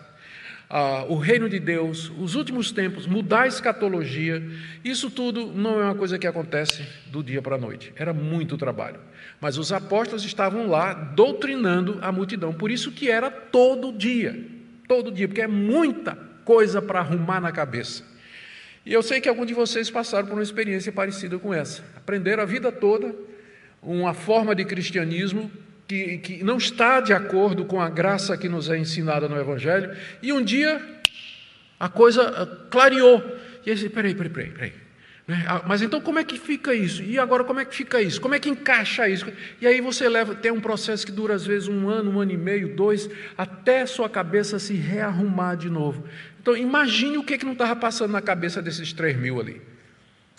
[0.72, 4.40] ah, o reino de Deus, os últimos tempos, mudar a escatologia,
[4.84, 7.92] isso tudo não é uma coisa que acontece do dia para a noite.
[7.96, 9.00] Era muito trabalho.
[9.40, 14.46] Mas os apóstolos estavam lá doutrinando a multidão, por isso que era todo dia,
[14.86, 18.04] todo dia, porque é muita coisa para arrumar na cabeça.
[18.86, 21.82] E eu sei que alguns de vocês passaram por uma experiência parecida com essa.
[21.96, 23.12] Aprenderam a vida toda
[23.82, 25.50] uma forma de cristianismo
[25.90, 29.90] que, que não está de acordo com a graça que nos é ensinada no Evangelho,
[30.22, 30.80] e um dia
[31.80, 33.20] a coisa ah, clareou.
[33.66, 34.72] E aí, peraí, peraí, peraí, peraí.
[35.26, 35.44] Né?
[35.48, 37.02] Ah, mas então como é que fica isso?
[37.02, 38.20] E agora como é que fica isso?
[38.20, 39.26] Como é que encaixa isso?
[39.60, 42.30] E aí você leva, tem um processo que dura às vezes um ano, um ano
[42.30, 46.04] e meio, dois, até sua cabeça se rearrumar de novo.
[46.40, 49.60] Então imagine o que, que não estava passando na cabeça desses três mil ali.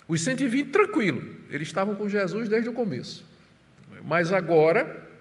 [0.08, 3.30] Os 120, tranquilo, eles estavam com Jesus desde o começo.
[4.02, 5.11] Mas agora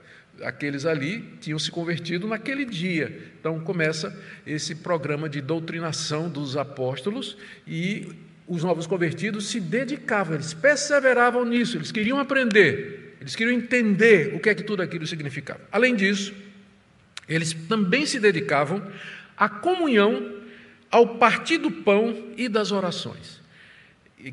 [0.43, 3.31] aqueles ali tinham se convertido naquele dia.
[3.39, 8.07] Então começa esse programa de doutrinação dos apóstolos e
[8.47, 14.39] os novos convertidos se dedicavam, eles perseveravam nisso, eles queriam aprender, eles queriam entender o
[14.39, 15.61] que é que tudo aquilo significava.
[15.71, 16.33] Além disso,
[17.29, 18.85] eles também se dedicavam
[19.37, 20.39] à comunhão,
[20.89, 23.40] ao partir do pão e das orações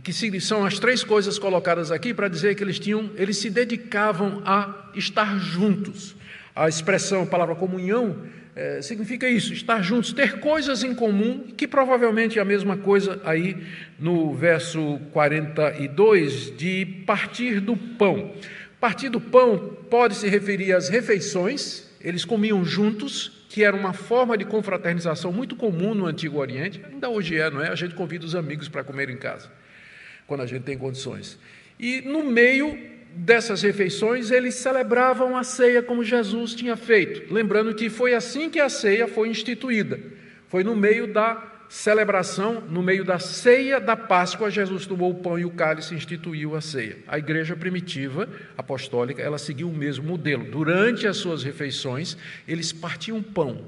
[0.03, 4.43] que são as três coisas colocadas aqui para dizer que eles tinham, eles se dedicavam
[4.45, 6.15] a estar juntos.
[6.55, 8.19] A expressão, a palavra comunhão,
[8.55, 13.21] é, significa isso, estar juntos, ter coisas em comum, que provavelmente é a mesma coisa
[13.25, 13.57] aí
[13.99, 18.35] no verso 42, de partir do pão.
[18.81, 24.37] Partir do pão pode se referir às refeições, eles comiam juntos, que era uma forma
[24.37, 27.69] de confraternização muito comum no Antigo Oriente, ainda hoje é, não é?
[27.69, 29.49] A gente convida os amigos para comer em casa
[30.29, 31.39] quando a gente tem condições.
[31.81, 32.79] E no meio
[33.15, 37.33] dessas refeições, eles celebravam a ceia como Jesus tinha feito.
[37.33, 39.99] Lembrando que foi assim que a ceia foi instituída.
[40.47, 45.39] Foi no meio da celebração, no meio da ceia da Páscoa, Jesus tomou o pão
[45.39, 46.99] e o cálice e instituiu a ceia.
[47.07, 50.45] A igreja primitiva, apostólica, ela seguiu o mesmo modelo.
[50.45, 53.67] Durante as suas refeições, eles partiam pão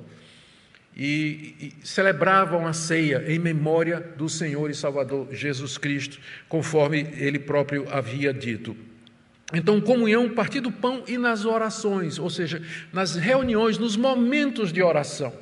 [0.96, 7.38] e, e celebravam a ceia em memória do Senhor e Salvador Jesus Cristo, conforme ele
[7.38, 8.76] próprio havia dito.
[9.52, 14.82] Então, comunhão, partir do pão e nas orações, ou seja, nas reuniões, nos momentos de
[14.82, 15.32] oração.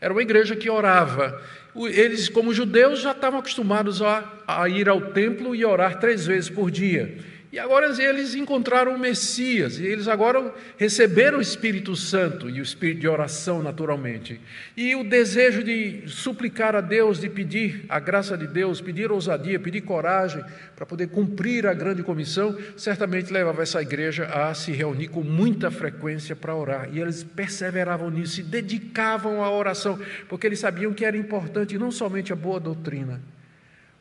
[0.00, 1.40] Era uma igreja que orava
[1.84, 6.48] eles, como judeus, já estavam acostumados a, a ir ao templo e orar três vezes
[6.48, 7.18] por dia.
[7.52, 12.62] E agora eles encontraram o Messias, e eles agora receberam o Espírito Santo e o
[12.62, 14.40] Espírito de oração, naturalmente.
[14.76, 19.60] E o desejo de suplicar a Deus, de pedir a graça de Deus, pedir ousadia,
[19.60, 25.08] pedir coragem para poder cumprir a grande comissão, certamente levava essa igreja a se reunir
[25.08, 26.88] com muita frequência para orar.
[26.92, 31.92] E eles perseveravam nisso, se dedicavam à oração, porque eles sabiam que era importante não
[31.92, 33.20] somente a boa doutrina,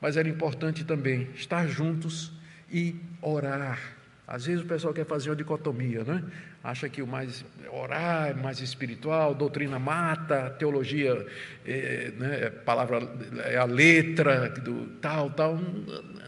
[0.01, 2.34] mas era importante também estar juntos
[2.75, 3.79] e orar.
[4.27, 6.21] Às vezes o pessoal quer fazer uma dicotomia, né?
[6.61, 11.25] Acha que o mais orar é mais espiritual, doutrina mata, teologia,
[11.65, 13.07] é, né, palavra
[13.45, 15.57] é a letra do tal, tal.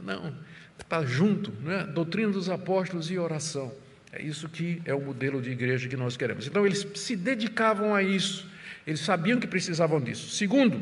[0.04, 0.34] Não,
[0.80, 1.86] está junto, né?
[1.94, 3.74] Doutrina dos apóstolos e oração.
[4.14, 6.48] É isso que é o modelo de igreja que nós queremos.
[6.48, 8.48] Então eles se dedicavam a isso.
[8.86, 10.30] Eles sabiam que precisavam disso.
[10.30, 10.82] Segundo,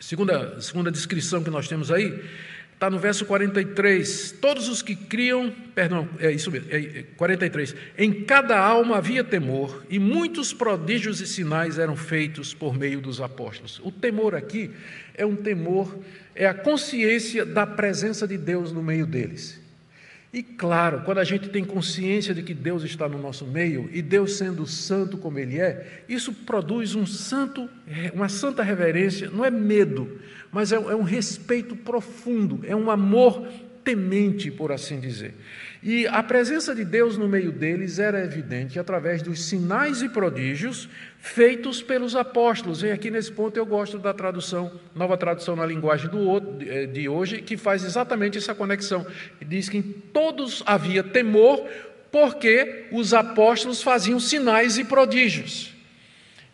[0.00, 2.24] segunda, segunda descrição que nós temos aí,
[2.82, 4.38] Está no verso 43.
[4.40, 7.76] Todos os que criam, perdão, é isso mesmo, é 43.
[7.96, 13.00] É, em cada alma havia temor, e muitos prodígios e sinais eram feitos por meio
[13.00, 13.80] dos apóstolos.
[13.84, 14.68] O temor aqui
[15.14, 15.96] é um temor,
[16.34, 19.61] é a consciência da presença de Deus no meio deles.
[20.32, 24.00] E claro, quando a gente tem consciência de que Deus está no nosso meio e
[24.00, 27.68] Deus sendo santo como Ele é, isso produz um santo,
[28.14, 30.18] uma santa reverência, não é medo,
[30.50, 33.46] mas é, é um respeito profundo, é um amor
[33.84, 35.34] temente, por assim dizer.
[35.82, 40.88] E a presença de Deus no meio deles era evidente através dos sinais e prodígios
[41.18, 42.84] feitos pelos apóstolos.
[42.84, 47.08] E aqui nesse ponto eu gosto da tradução, nova tradução na linguagem do, eh, de
[47.08, 49.04] hoje, que faz exatamente essa conexão.
[49.44, 51.66] Diz que em todos havia temor,
[52.12, 55.71] porque os apóstolos faziam sinais e prodígios.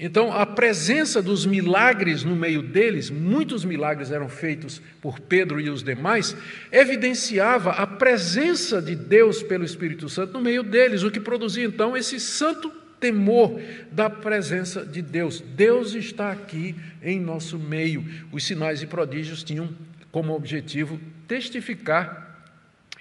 [0.00, 5.68] Então, a presença dos milagres no meio deles, muitos milagres eram feitos por Pedro e
[5.68, 6.36] os demais,
[6.70, 11.96] evidenciava a presença de Deus pelo Espírito Santo no meio deles, o que produzia então
[11.96, 15.40] esse santo temor da presença de Deus.
[15.40, 18.04] Deus está aqui em nosso meio.
[18.30, 19.68] Os sinais e prodígios tinham
[20.12, 22.27] como objetivo testificar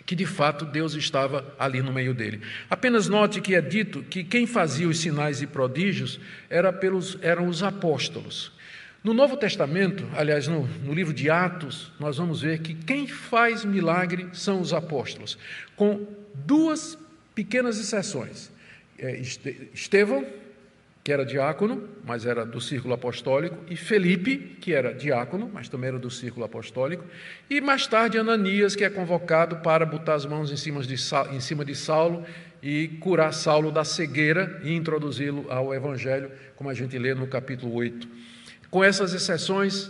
[0.08, 2.42] que de fato Deus estava ali no meio dele.
[2.70, 6.18] Apenas note que é dito que quem fazia os sinais e prodígios
[6.50, 8.54] era pelos, eram os apóstolos.
[9.04, 13.66] No Novo Testamento, aliás, no, no livro de Atos, nós vamos ver que quem faz
[13.66, 15.38] milagre são os apóstolos,
[15.76, 16.98] com duas
[17.36, 18.50] pequenas exceções.
[18.98, 19.20] É,
[19.74, 20.26] Estevão,
[21.08, 25.88] que era diácono, mas era do círculo apostólico, e Felipe, que era diácono, mas também
[25.88, 27.06] era do círculo apostólico,
[27.50, 30.96] e mais tarde Ananias, que é convocado para botar as mãos em cima de,
[31.32, 32.26] em cima de Saulo
[32.62, 37.74] e curar Saulo da cegueira e introduzi-lo ao Evangelho, como a gente lê no capítulo
[37.76, 38.06] 8.
[38.70, 39.90] Com essas exceções,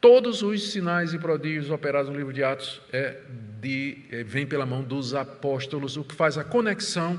[0.00, 3.16] todos os sinais e prodígios operados no livro de Atos é
[3.60, 7.16] de, é, vem pela mão dos apóstolos, o que faz a conexão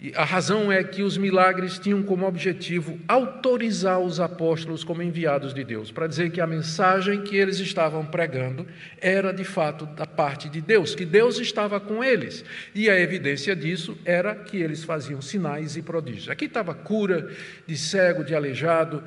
[0.00, 5.54] e a razão é que os milagres tinham como objetivo autorizar os apóstolos como enviados
[5.54, 8.66] de Deus, para dizer que a mensagem que eles estavam pregando
[9.00, 12.44] era de fato da parte de Deus, que Deus estava com eles.
[12.74, 16.28] E a evidência disso era que eles faziam sinais e prodígios.
[16.28, 17.30] Aqui estava cura
[17.66, 19.02] de cego, de aleijado,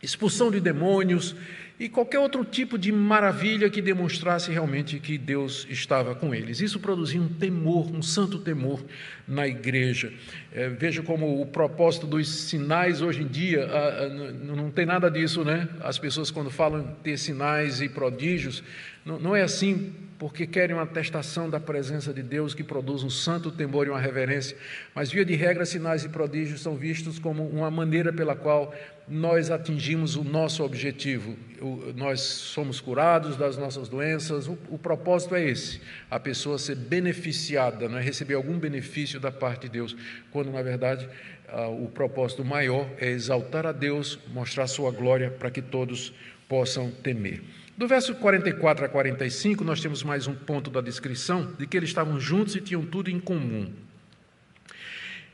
[0.00, 1.34] expulsão de demônios,
[1.80, 6.60] e qualquer outro tipo de maravilha que demonstrasse realmente que Deus estava com eles.
[6.60, 8.84] Isso produzia um temor, um santo temor
[9.26, 10.12] na igreja.
[10.52, 15.10] É, veja como o propósito dos sinais hoje em dia ah, ah, não tem nada
[15.10, 15.70] disso, né?
[15.80, 18.62] As pessoas, quando falam ter sinais e prodígios,
[19.02, 23.08] não, não é assim porque querem uma atestação da presença de Deus que produz um
[23.08, 24.54] santo temor e uma reverência,
[24.94, 28.74] mas, via de regra, sinais e prodígios são vistos como uma maneira pela qual
[29.08, 31.34] nós atingimos o nosso objetivo.
[31.58, 36.76] O, nós somos curados das nossas doenças, o, o, propósito é esse: a pessoa ser
[36.76, 39.96] beneficiada, não é receber algum benefício da parte de Deus,
[40.30, 41.08] quando, na verdade,
[41.48, 46.12] ah, o propósito maior é exaltar a Deus, mostrar sua glória para que todos
[46.46, 47.40] possam temer.
[47.80, 51.88] Do verso 44 a 45, nós temos mais um ponto da descrição de que eles
[51.88, 53.72] estavam juntos e tinham tudo em comum.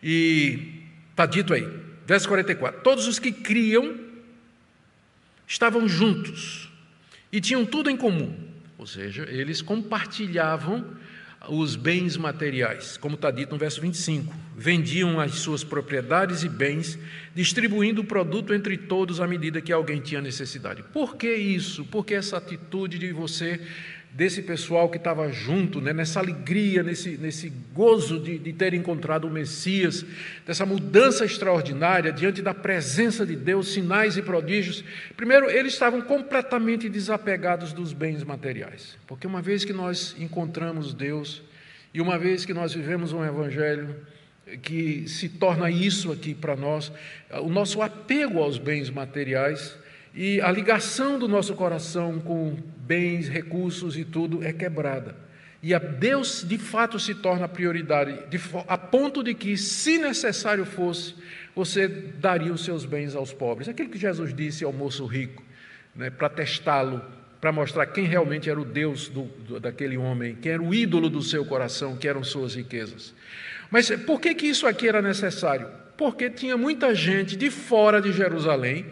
[0.01, 1.69] E está dito aí,
[2.07, 3.99] verso 44: Todos os que criam
[5.45, 6.71] estavam juntos
[7.33, 8.33] e tinham tudo em comum,
[8.79, 10.87] ou seja, eles compartilhavam
[11.49, 14.35] os bens materiais, como está dito no verso 25.
[14.57, 16.99] Vendiam as suas propriedades e bens,
[17.35, 20.83] distribuindo o produto entre todos à medida que alguém tinha necessidade.
[20.83, 21.85] Por que isso?
[21.85, 23.61] Por que essa atitude de você
[24.17, 29.27] desse pessoal que estava junto, né, nessa alegria, nesse, nesse gozo de, de ter encontrado
[29.27, 30.07] o Messias,
[30.47, 34.83] dessa mudança extraordinária diante da presença de Deus, sinais e prodígios.
[35.19, 41.43] Primeiro, eles estavam completamente desapegados dos bens materiais, porque uma vez que nós encontramos Deus
[41.93, 43.95] e uma vez que nós vivemos um Evangelho
[44.63, 46.91] que se torna isso aqui para nós,
[47.43, 49.77] o nosso apego aos bens materiais
[50.17, 55.15] e a ligação do nosso coração com bens, recursos e tudo é quebrada.
[55.63, 60.65] E a Deus de fato se torna prioridade, de, a ponto de que, se necessário
[60.65, 61.15] fosse,
[61.55, 63.69] você daria os seus bens aos pobres.
[63.69, 65.43] Aquilo que Jesus disse ao moço rico,
[65.95, 67.05] né, para testá-lo,
[67.39, 71.11] para mostrar quem realmente era o Deus do, do, daquele homem, quem era o ídolo
[71.11, 73.15] do seu coração, que eram suas riquezas.
[73.71, 75.69] Mas por que, que isso aqui era necessário?
[75.95, 78.87] Porque tinha muita gente de fora de Jerusalém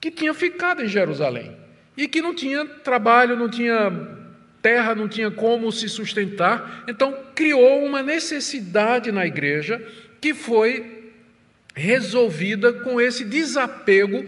[0.00, 1.56] que tinha ficado em Jerusalém
[1.96, 3.90] e que não tinha trabalho, não tinha
[4.60, 6.84] terra, não tinha como se sustentar.
[6.88, 9.80] Então, criou uma necessidade na igreja
[10.20, 11.12] que foi
[11.74, 14.24] resolvida com esse desapego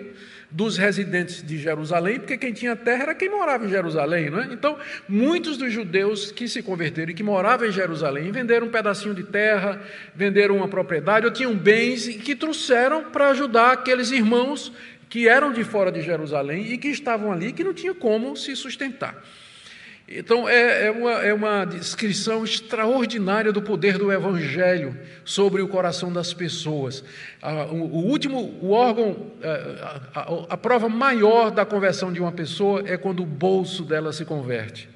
[0.51, 4.49] dos residentes de Jerusalém, porque quem tinha terra era quem morava em Jerusalém, não é?
[4.51, 9.15] Então, muitos dos judeus que se converteram e que moravam em Jerusalém venderam um pedacinho
[9.15, 9.81] de terra,
[10.15, 14.73] venderam uma propriedade ou tinham bens que trouxeram para ajudar aqueles irmãos
[15.09, 18.55] que eram de fora de Jerusalém e que estavam ali, que não tinha como se
[18.55, 19.23] sustentar.
[20.11, 26.11] Então, é, é, uma, é uma descrição extraordinária do poder do Evangelho sobre o coração
[26.11, 27.05] das pessoas.
[27.71, 29.31] o, o, último, o órgão,
[30.15, 34.11] a, a, a prova maior da conversão de uma pessoa é quando o bolso dela
[34.11, 34.89] se converte,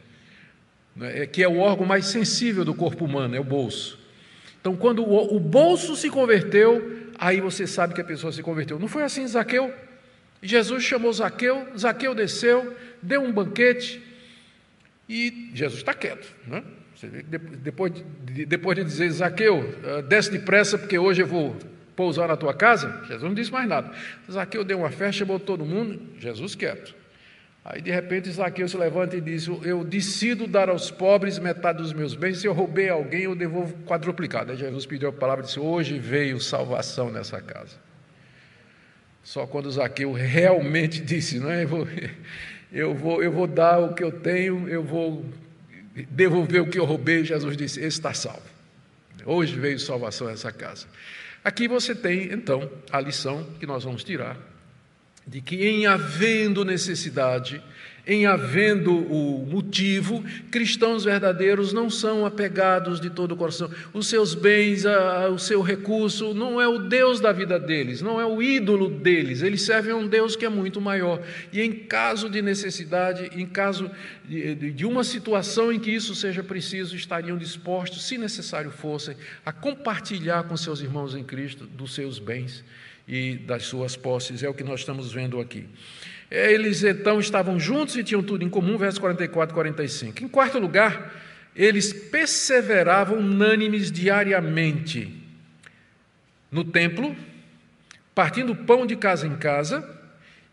[0.97, 1.25] né?
[1.25, 3.99] É, que é o órgão mais sensível do corpo humano, é o bolso.
[4.63, 8.79] Então, quando o, o bolso se converteu, aí você sabe que a pessoa se converteu.
[8.79, 9.75] Não foi assim, Zaqueu?
[10.43, 14.03] Jesus chamou Zaqueu, Zaqueu desceu, deu um banquete
[15.09, 16.35] e Jesus está quieto.
[16.47, 16.65] Né?
[17.63, 17.93] Depois
[18.25, 21.57] de, depois de dizer, Zaqueu, ah, desce depressa porque hoje eu vou
[21.95, 23.93] pousar na tua casa, Jesus não disse mais nada.
[24.31, 26.95] Zaqueu deu uma festa, chamou todo mundo, Jesus quieto.
[27.65, 31.93] Aí de repente Zaqueu se levanta e diz: Eu decido dar aos pobres metade dos
[31.93, 34.51] meus bens, se eu roubei alguém, eu devolvo quadruplicado.
[34.51, 37.77] Aí Jesus pediu a palavra e disse: Hoje veio salvação nessa casa.
[39.23, 41.63] Só quando Zaqueu realmente disse, não é?
[41.63, 41.89] Eu vou,
[42.73, 45.25] eu vou, eu vou dar o que eu tenho, eu vou
[46.11, 48.43] devolver o que eu roubei, Jesus disse: Esse está salvo.
[49.25, 50.87] Hoje veio salvação a essa casa.
[51.45, 54.37] Aqui você tem, então, a lição que nós vamos tirar,
[55.27, 57.63] de que em havendo necessidade,
[58.05, 63.71] em havendo o motivo, cristãos verdadeiros não são apegados de todo o coração.
[63.93, 64.85] Os seus bens,
[65.33, 69.43] o seu recurso, não é o Deus da vida deles, não é o ídolo deles.
[69.43, 71.23] Eles servem a um Deus que é muito maior.
[71.53, 73.89] E em caso de necessidade, em caso
[74.25, 79.53] de, de uma situação em que isso seja preciso, estariam dispostos, se necessário fossem, a
[79.53, 82.65] compartilhar com seus irmãos em Cristo dos seus bens
[83.07, 84.43] e das suas posses.
[84.43, 85.69] É o que nós estamos vendo aqui.
[86.33, 90.25] Eles então estavam juntos e tinham tudo em comum, versos 44 e 45.
[90.25, 91.13] Em quarto lugar,
[91.55, 95.15] eles perseveravam unânimes diariamente
[96.51, 97.15] no templo,
[98.15, 99.87] partindo pão de casa em casa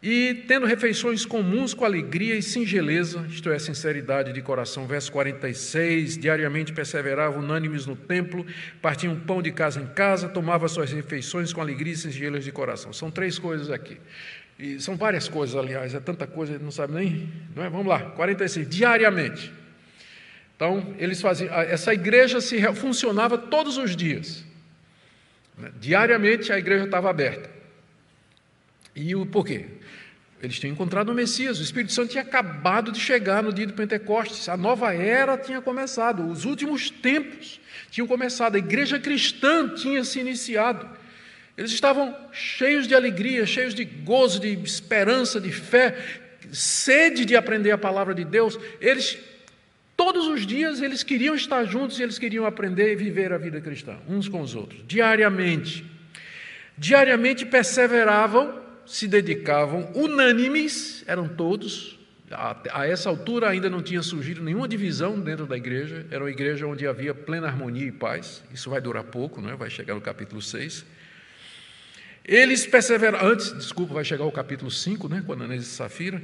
[0.04, 4.86] e tendo refeições comuns com alegria e singeleza, isto é, sinceridade de coração.
[4.86, 8.46] Verso 46: diariamente perseveravam unânimes no templo,
[8.82, 12.92] partiam pão de casa em casa, tomavam suas refeições com alegria e singeleza de coração.
[12.92, 13.98] São três coisas aqui.
[14.60, 17.32] E são várias coisas, aliás, é tanta coisa, não sabe nem.
[17.56, 17.70] Não é?
[17.70, 19.54] Vamos lá, 46, diariamente.
[20.54, 21.54] Então, eles faziam.
[21.54, 24.44] Essa igreja se funcionava todos os dias.
[25.58, 25.72] Né?
[25.80, 27.50] Diariamente a igreja estava aberta.
[28.94, 29.66] E o porquê?
[30.44, 33.74] Eles tinham encontrado o Messias, o Espírito Santo tinha acabado de chegar no dia do
[33.74, 37.60] Pentecostes, a nova era tinha começado, os últimos tempos
[37.92, 40.99] tinham começado, a igreja cristã tinha se iniciado.
[41.60, 45.94] Eles estavam cheios de alegria, cheios de gozo, de esperança, de fé,
[46.54, 48.58] sede de aprender a palavra de Deus.
[48.80, 49.18] Eles
[49.98, 53.60] todos os dias eles queriam estar juntos e eles queriam aprender e viver a vida
[53.60, 55.84] cristã, uns com os outros, diariamente.
[56.78, 62.00] Diariamente perseveravam, se dedicavam, unânimes, eram todos,
[62.32, 66.66] A, essa altura ainda não tinha surgido nenhuma divisão dentro da igreja, era uma igreja
[66.66, 68.42] onde havia plena harmonia e paz.
[68.54, 69.58] Isso vai durar pouco, não é?
[69.58, 70.86] vai chegar no capítulo 6.
[72.30, 76.22] Eles perseveraram, antes, desculpa, vai chegar o capítulo 5, né, com Ananias e Safira.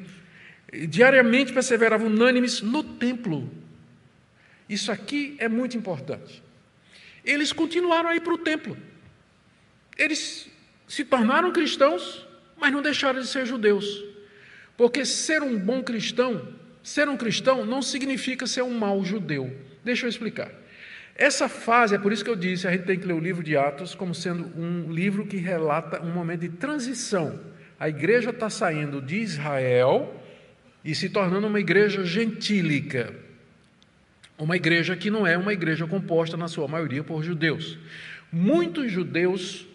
[0.88, 3.50] Diariamente perseveravam unânimes no templo.
[4.70, 6.44] Isso aqui é muito importante.
[7.24, 8.78] Eles continuaram a ir para o templo.
[9.98, 10.48] Eles
[10.88, 12.24] se tornaram cristãos,
[12.56, 14.04] mas não deixaram de ser judeus.
[14.78, 16.54] Porque ser um bom cristão,
[16.84, 19.60] ser um cristão não significa ser um mau judeu.
[19.84, 20.52] Deixa eu explicar.
[21.16, 23.42] Essa fase, é por isso que eu disse, a gente tem que ler o livro
[23.42, 27.40] de Atos como sendo um livro que relata um momento de transição.
[27.80, 30.14] A igreja está saindo de Israel
[30.84, 33.14] e se tornando uma igreja gentílica.
[34.38, 37.80] Uma igreja que não é uma igreja composta, na sua maioria, por judeus.
[38.30, 39.66] Muitos judeus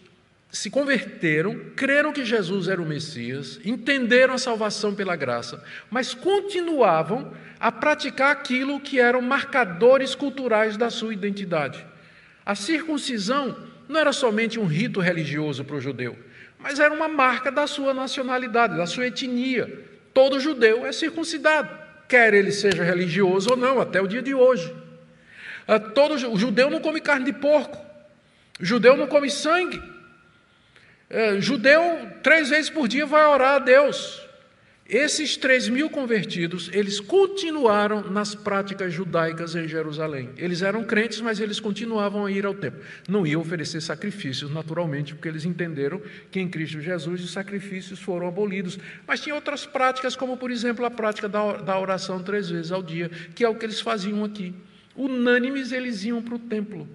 [0.51, 7.32] se converteram, creram que Jesus era o Messias, entenderam a salvação pela graça, mas continuavam
[7.59, 11.86] a praticar aquilo que eram marcadores culturais da sua identidade.
[12.44, 13.57] A circuncisão
[13.88, 16.18] não era somente um rito religioso para o judeu,
[16.59, 19.86] mas era uma marca da sua nacionalidade, da sua etnia.
[20.12, 21.70] Todo judeu é circuncidado,
[22.09, 24.74] quer ele seja religioso ou não, até o dia de hoje.
[25.68, 27.78] Ah, todo o judeu não come carne de porco,
[28.61, 29.80] o judeu não come sangue.
[31.11, 31.82] É, judeu,
[32.22, 34.30] três vezes por dia, vai orar a Deus.
[34.88, 40.30] Esses três mil convertidos, eles continuaram nas práticas judaicas em Jerusalém.
[40.36, 42.80] Eles eram crentes, mas eles continuavam a ir ao templo.
[43.08, 48.26] Não iam oferecer sacrifícios, naturalmente, porque eles entenderam que em Cristo Jesus os sacrifícios foram
[48.26, 48.80] abolidos.
[49.06, 53.08] Mas tinha outras práticas, como, por exemplo, a prática da oração três vezes ao dia,
[53.32, 54.52] que é o que eles faziam aqui.
[54.96, 56.88] Unânimes, eles iam para o templo.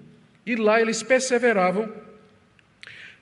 [0.46, 1.90] E lá eles perseveravam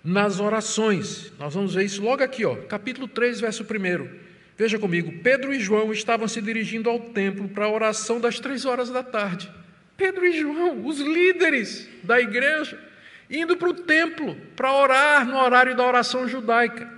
[0.03, 1.31] nas orações.
[1.39, 4.23] Nós vamos ver isso logo aqui, ó, capítulo 3, verso 1.
[4.57, 8.65] Veja comigo, Pedro e João estavam se dirigindo ao templo para a oração das três
[8.65, 9.49] horas da tarde.
[9.95, 12.79] Pedro e João, os líderes da igreja,
[13.29, 16.91] indo para o templo para orar no horário da oração judaica.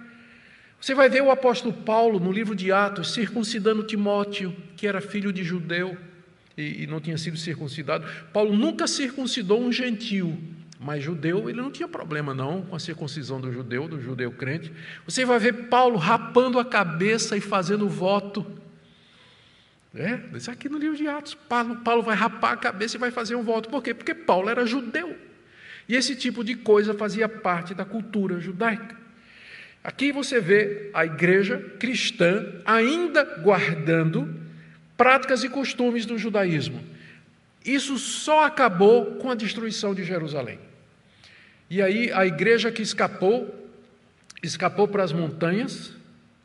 [0.82, 5.32] Você vai ver o apóstolo Paulo no livro de Atos circuncidando Timóteo, que era filho
[5.32, 5.98] de judeu
[6.58, 8.06] e, e não tinha sido circuncidado.
[8.34, 10.38] Paulo nunca circuncidou um gentil,
[10.80, 14.72] mas judeu, ele não tinha problema não com a circuncisão do judeu, do judeu crente.
[15.06, 18.46] Você vai ver Paulo rapando a cabeça e fazendo voto.
[19.96, 21.34] É, isso aqui no livro de Atos.
[21.34, 23.70] Paulo, Paulo vai rapar a cabeça e vai fazer um voto.
[23.70, 23.94] Por quê?
[23.94, 25.16] Porque Paulo era judeu.
[25.88, 28.98] E esse tipo de coisa fazia parte da cultura judaica.
[29.84, 34.34] Aqui você vê a igreja cristã ainda guardando
[34.98, 36.84] práticas e costumes do judaísmo.
[37.66, 40.60] Isso só acabou com a destruição de Jerusalém.
[41.68, 43.68] E aí a igreja que escapou,
[44.44, 45.92] escapou para as montanhas,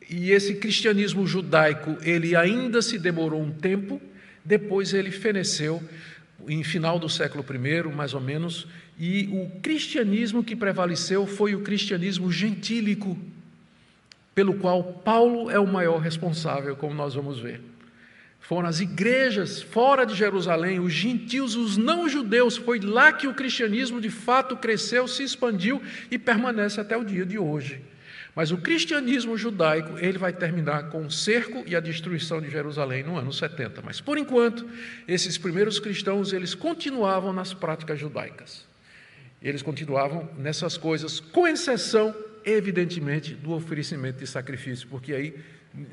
[0.09, 4.01] e esse cristianismo judaico, ele ainda se demorou um tempo,
[4.43, 5.81] depois ele feneceu
[6.47, 8.67] em final do século I, mais ou menos,
[8.99, 13.15] e o cristianismo que prevaleceu foi o cristianismo gentílico,
[14.33, 17.70] pelo qual Paulo é o maior responsável, como nós vamos ver
[18.41, 22.57] foram as igrejas fora de Jerusalém, os gentios, os não-judeus.
[22.57, 27.25] Foi lá que o cristianismo de fato cresceu, se expandiu e permanece até o dia
[27.25, 27.81] de hoje.
[28.35, 33.03] Mas o cristianismo judaico, ele vai terminar com o cerco e a destruição de Jerusalém
[33.03, 33.81] no ano 70.
[33.83, 34.67] Mas por enquanto,
[35.07, 38.65] esses primeiros cristãos, eles continuavam nas práticas judaicas.
[39.41, 45.35] Eles continuavam nessas coisas, com exceção, evidentemente, do oferecimento de sacrifício, porque aí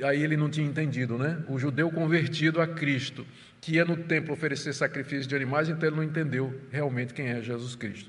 [0.02, 1.38] aí ele não tinha entendido, né?
[1.48, 3.26] O judeu convertido a Cristo,
[3.60, 7.42] que ia no templo oferecer sacrifícios de animais, então ele não entendeu realmente quem é
[7.42, 8.08] Jesus Cristo.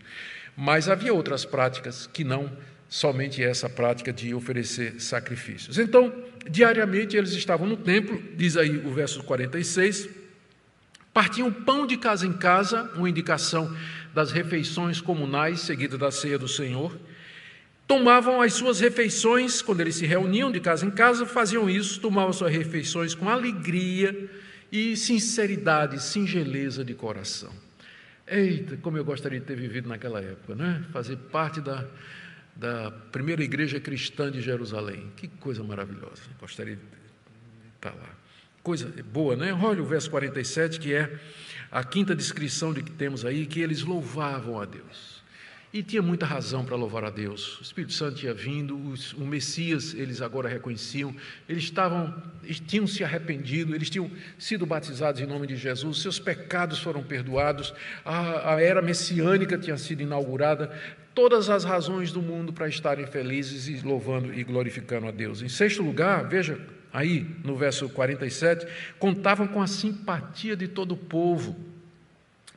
[0.55, 2.51] Mas havia outras práticas que não
[2.87, 5.77] somente essa prática de oferecer sacrifícios.
[5.77, 6.11] Então,
[6.49, 10.09] diariamente eles estavam no templo, diz aí o verso 46,
[11.13, 13.75] partiam pão de casa em casa, uma indicação
[14.13, 16.97] das refeições comunais seguida da ceia do Senhor
[17.89, 22.31] tomavam as suas refeições, quando eles se reuniam de casa em casa, faziam isso, tomavam
[22.31, 24.29] suas refeições com alegria
[24.71, 27.51] e sinceridade, singeleza de coração.
[28.27, 30.85] Eita, como eu gostaria de ter vivido naquela época, né?
[30.93, 31.83] Fazer parte da,
[32.55, 35.11] da primeira igreja cristã de Jerusalém.
[35.17, 36.21] Que coisa maravilhosa.
[36.39, 36.81] Gostaria de
[37.75, 38.15] estar lá.
[38.61, 39.51] Coisa boa, né?
[39.51, 41.11] Olha o verso 47, que é
[41.71, 45.18] a quinta descrição de que temos aí, que eles louvavam a Deus.
[45.71, 47.59] E tinha muita razão para louvar a Deus.
[47.59, 51.15] O Espírito Santo tinha vindo, os, o Messias eles agora reconheciam,
[51.47, 52.11] eles estavam,
[52.43, 54.09] eles tinham se arrependido, eles tinham
[54.39, 57.71] sido batizados em nome de Jesus, seus pecados foram perdoados,
[58.03, 60.75] a, a era messiânica tinha sido inaugurada,
[61.13, 65.43] todas as razões do mundo para estarem felizes e louvando e glorificando a Deus.
[65.43, 66.59] Em sexto lugar, veja
[66.91, 68.65] aí no verso 47,
[68.97, 71.55] contavam com a simpatia de todo o povo.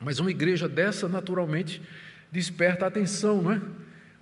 [0.01, 1.79] Mas uma igreja dessa, naturalmente,
[2.33, 3.61] desperta a atenção, não é?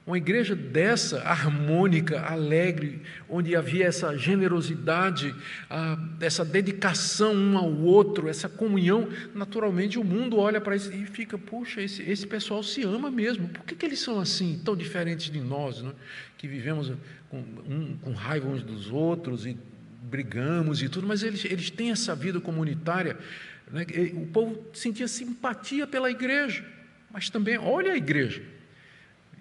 [0.05, 5.33] Uma igreja dessa, harmônica, alegre, onde havia essa generosidade,
[6.19, 11.37] essa dedicação um ao outro, essa comunhão, naturalmente o mundo olha para isso e fica:
[11.37, 15.31] puxa, esse, esse pessoal se ama mesmo, por que, que eles são assim, tão diferentes
[15.31, 15.93] de nós, não?
[16.37, 16.91] que vivemos
[17.29, 19.55] com, um, com raiva uns dos outros e
[20.01, 23.17] brigamos e tudo, mas eles, eles têm essa vida comunitária.
[23.71, 23.85] Né?
[24.15, 26.65] O povo sentia simpatia pela igreja,
[27.13, 28.41] mas também, olha a igreja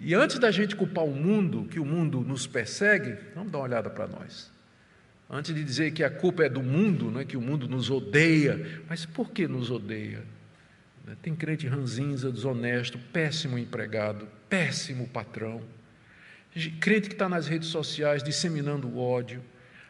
[0.03, 3.65] e antes da gente culpar o mundo, que o mundo nos persegue, vamos dar uma
[3.65, 4.51] olhada para nós.
[5.29, 8.81] Antes de dizer que a culpa é do mundo, né, que o mundo nos odeia,
[8.89, 10.23] mas por que nos odeia?
[11.05, 15.61] Né, tem crente ranzinza, desonesto, péssimo empregado, péssimo patrão,
[16.79, 19.43] crente que está nas redes sociais disseminando ódio,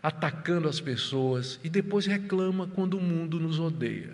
[0.03, 4.13] atacando as pessoas e depois reclama quando o mundo nos odeia.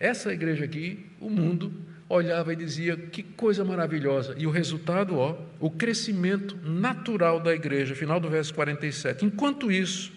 [0.00, 1.72] Essa igreja aqui, o mundo
[2.08, 4.34] olhava e dizia: que coisa maravilhosa.
[4.38, 9.24] E o resultado, ó, o crescimento natural da igreja, final do verso 47.
[9.24, 10.12] Enquanto isso,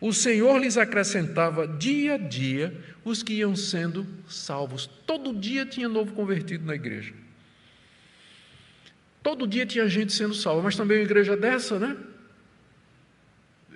[0.00, 2.74] o Senhor lhes acrescentava dia a dia
[3.04, 4.86] os que iam sendo salvos.
[5.06, 7.12] Todo dia tinha novo convertido na igreja.
[9.22, 11.96] Todo dia tinha gente sendo salva, mas também uma igreja dessa, né?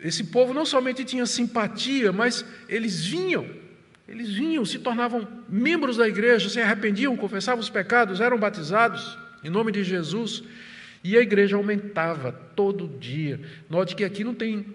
[0.03, 3.47] Esse povo não somente tinha simpatia, mas eles vinham
[4.11, 9.49] eles vinham, se tornavam membros da igreja, se arrependiam, confessavam os pecados, eram batizados em
[9.49, 10.43] nome de Jesus,
[11.03, 13.41] e a igreja aumentava todo dia.
[13.71, 14.67] Note que aqui não tem.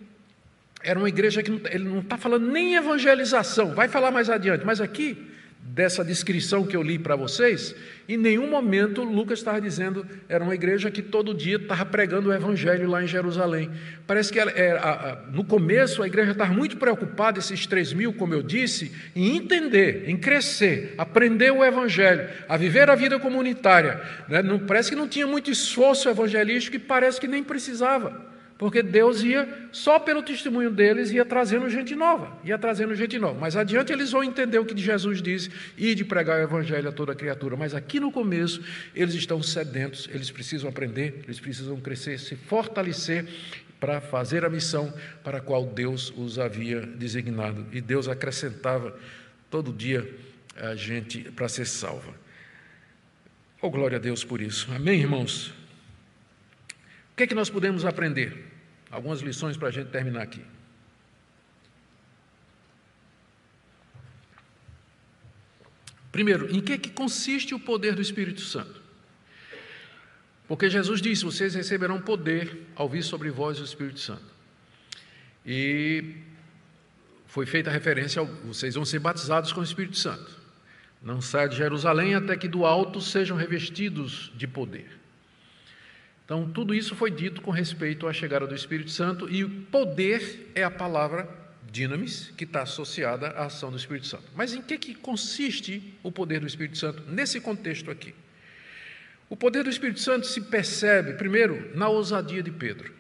[0.82, 4.66] Era uma igreja que não, ele não está falando nem evangelização, vai falar mais adiante,
[4.66, 5.18] mas aqui
[5.66, 7.76] dessa descrição que eu li para vocês,
[8.08, 12.34] em nenhum momento Lucas estava dizendo era uma igreja que todo dia estava pregando o
[12.34, 13.72] evangelho lá em Jerusalém.
[14.06, 18.36] Parece que ela, é, no começo a igreja estava muito preocupada, esses três mil, como
[18.36, 24.00] eu disse, em entender, em crescer, aprender o evangelho, a viver a vida comunitária.
[24.30, 24.44] Né?
[24.44, 28.35] Não, parece que não tinha muito esforço evangelístico e parece que nem precisava.
[28.58, 33.38] Porque Deus ia, só pelo testemunho deles, ia trazendo gente nova, ia trazendo gente nova.
[33.38, 36.92] Mas adiante eles vão entender o que Jesus disse e de pregar o evangelho a
[36.92, 37.58] toda criatura.
[37.58, 38.64] Mas aqui no começo,
[38.96, 43.28] eles estão sedentos, eles precisam aprender, eles precisam crescer, se fortalecer
[43.78, 47.66] para fazer a missão para a qual Deus os havia designado.
[47.74, 48.98] E Deus acrescentava
[49.50, 50.10] todo dia
[50.56, 52.14] a gente para ser salva.
[53.62, 54.70] Oh, glória a Deus por isso.
[54.74, 55.65] Amém, irmãos?
[57.16, 58.44] O que é que nós podemos aprender?
[58.92, 60.42] Algumas lições para a gente terminar aqui.
[66.12, 68.82] Primeiro, em que, que consiste o poder do Espírito Santo?
[70.46, 74.26] Porque Jesus disse: Vocês receberão poder ao vir sobre vós o Espírito Santo.
[75.46, 76.16] E
[77.28, 80.38] foi feita a referência ao, vocês vão ser batizados com o Espírito Santo.
[81.02, 85.05] Não saia de Jerusalém até que do alto sejam revestidos de poder.
[86.26, 90.64] Então, tudo isso foi dito com respeito à chegada do Espírito Santo e poder é
[90.64, 91.30] a palavra
[91.72, 94.24] dinamis, que está associada à ação do Espírito Santo.
[94.36, 98.16] Mas em que, que consiste o poder do Espírito Santo nesse contexto aqui?
[99.30, 102.94] O poder do Espírito Santo se percebe, primeiro, na ousadia de Pedro.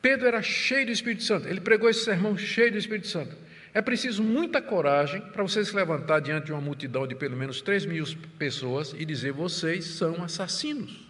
[0.00, 3.36] Pedro era cheio do Espírito Santo, ele pregou esse sermão cheio do Espírito Santo.
[3.72, 7.60] É preciso muita coragem para você se levantar diante de uma multidão de pelo menos
[7.60, 8.04] 3 mil
[8.38, 11.03] pessoas e dizer: vocês são assassinos.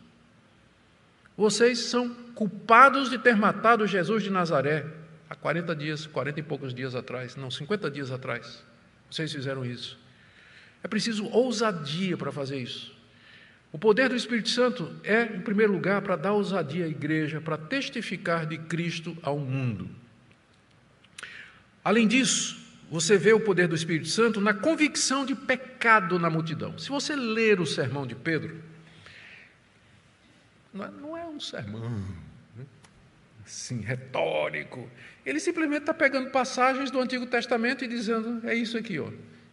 [1.37, 4.87] Vocês são culpados de ter matado Jesus de Nazaré
[5.28, 8.62] há 40 dias, 40 e poucos dias atrás, não, 50 dias atrás.
[9.11, 9.99] Vocês fizeram isso.
[10.82, 12.95] É preciso ousadia para fazer isso.
[13.72, 17.57] O poder do Espírito Santo é, em primeiro lugar, para dar ousadia à igreja, para
[17.57, 19.89] testificar de Cristo ao mundo.
[21.82, 22.57] Além disso,
[22.91, 26.78] você vê o poder do Espírito Santo na convicção de pecado na multidão.
[26.78, 28.62] Se você ler o sermão de Pedro,
[30.75, 32.03] não é um sermão
[33.45, 34.89] assim, retórico.
[35.25, 39.11] Ele simplesmente está pegando passagens do Antigo Testamento e dizendo: é isso aqui, ó.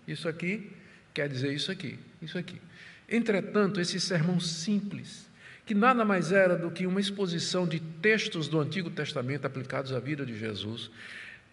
[0.07, 0.71] Isso aqui
[1.13, 2.59] quer dizer isso aqui, isso aqui.
[3.07, 5.29] Entretanto, esse sermão simples,
[5.65, 9.99] que nada mais era do que uma exposição de textos do Antigo Testamento aplicados à
[9.99, 10.89] vida de Jesus,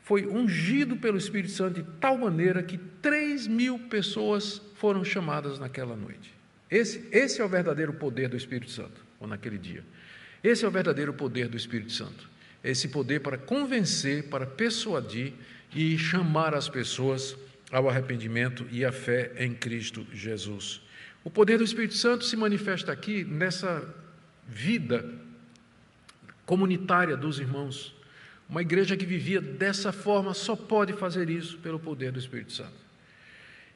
[0.04, 5.96] foi ungido pelo Espírito Santo de tal maneira que 3 mil pessoas foram chamadas naquela
[5.96, 6.32] noite.
[6.70, 9.84] Esse, esse é o verdadeiro poder do Espírito Santo ou naquele dia.
[10.42, 12.28] Esse é o verdadeiro poder do Espírito Santo.
[12.62, 15.32] Esse poder para convencer, para persuadir
[15.74, 17.36] e chamar as pessoas
[17.70, 20.80] ao arrependimento e à fé em Cristo Jesus.
[21.22, 23.94] O poder do Espírito Santo se manifesta aqui nessa
[24.46, 25.04] vida
[26.46, 27.94] comunitária dos irmãos,
[28.48, 32.72] Uma igreja que vivia dessa forma só pode fazer isso pelo poder do Espírito Santo.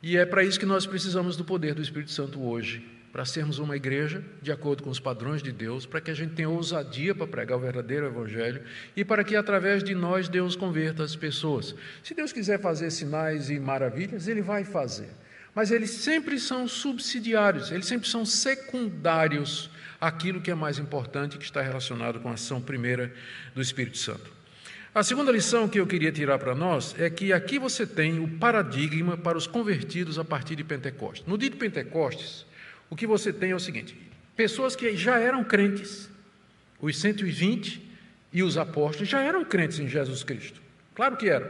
[0.02, 2.82] E é para isso que nós precisamos do poder do Espírito Santo hoje,
[3.12, 6.32] para sermos uma igreja de acordo com os padrões de Deus, para que a gente
[6.32, 8.62] tenha ousadia para pregar o verdadeiro Evangelho
[8.96, 11.74] e para que através de nós Deus converta as pessoas.
[12.02, 15.10] Se Deus quiser fazer sinais e maravilhas, Ele vai fazer.
[15.54, 19.68] Mas eles sempre são subsidiários, eles sempre são secundários
[20.00, 23.12] àquilo que é mais importante, que está relacionado com a ação primeira
[23.54, 24.32] do Espírito Santo.
[24.94, 28.28] A segunda lição que eu queria tirar para nós é que aqui você tem o
[28.38, 31.26] paradigma para os convertidos a partir de Pentecostes.
[31.26, 32.46] No dia de Pentecostes,
[32.92, 33.96] o que você tem é o seguinte:
[34.36, 36.10] pessoas que já eram crentes,
[36.78, 37.80] os 120
[38.30, 40.60] e os apóstolos já eram crentes em Jesus Cristo.
[40.94, 41.48] Claro que eram.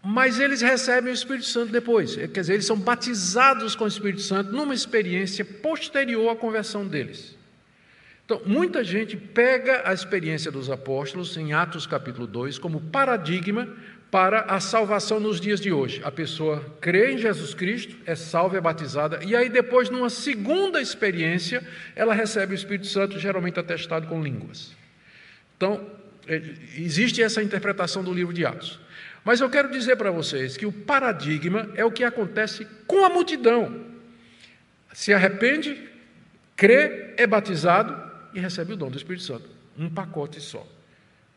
[0.00, 4.20] Mas eles recebem o Espírito Santo depois, quer dizer, eles são batizados com o Espírito
[4.20, 7.36] Santo numa experiência posterior à conversão deles.
[8.24, 13.68] Então, muita gente pega a experiência dos apóstolos em Atos capítulo 2 como paradigma
[14.10, 16.00] para a salvação nos dias de hoje.
[16.02, 20.80] A pessoa crê em Jesus Cristo, é salva, é batizada, e aí depois, numa segunda
[20.80, 21.62] experiência,
[21.94, 24.74] ela recebe o Espírito Santo, geralmente atestado com línguas.
[25.56, 25.86] Então,
[26.26, 26.36] é,
[26.76, 28.80] existe essa interpretação do livro de Atos.
[29.24, 33.10] Mas eu quero dizer para vocês que o paradigma é o que acontece com a
[33.10, 33.86] multidão.
[34.92, 35.86] Se arrepende,
[36.56, 37.94] crê, é batizado
[38.32, 39.50] e recebe o dom do Espírito Santo.
[39.76, 40.66] Um pacote só.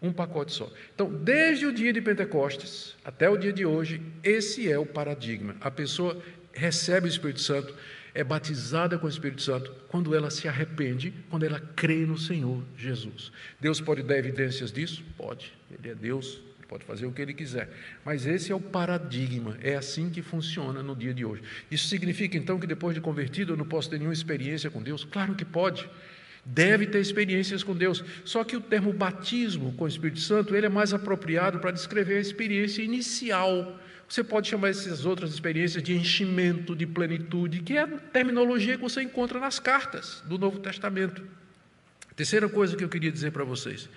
[0.01, 0.71] Um pacote só.
[0.95, 5.55] Então, desde o dia de Pentecostes até o dia de hoje, esse é o paradigma.
[5.61, 6.19] A pessoa
[6.53, 7.75] recebe o Espírito Santo,
[8.13, 12.63] é batizada com o Espírito Santo quando ela se arrepende, quando ela crê no Senhor
[12.75, 13.31] Jesus.
[13.59, 15.03] Deus pode dar evidências disso?
[15.15, 15.53] Pode.
[15.71, 17.69] Ele é Deus, pode fazer o que ele quiser.
[18.03, 21.43] Mas esse é o paradigma, é assim que funciona no dia de hoje.
[21.69, 25.03] Isso significa então que depois de convertido eu não posso ter nenhuma experiência com Deus?
[25.03, 25.89] Claro que pode
[26.43, 28.03] deve ter experiências com Deus.
[28.25, 32.17] Só que o termo batismo com o Espírito Santo, ele é mais apropriado para descrever
[32.17, 33.79] a experiência inicial.
[34.07, 38.81] Você pode chamar essas outras experiências de enchimento, de plenitude, que é a terminologia que
[38.81, 41.23] você encontra nas cartas do Novo Testamento.
[42.15, 43.89] Terceira coisa que eu queria dizer para vocês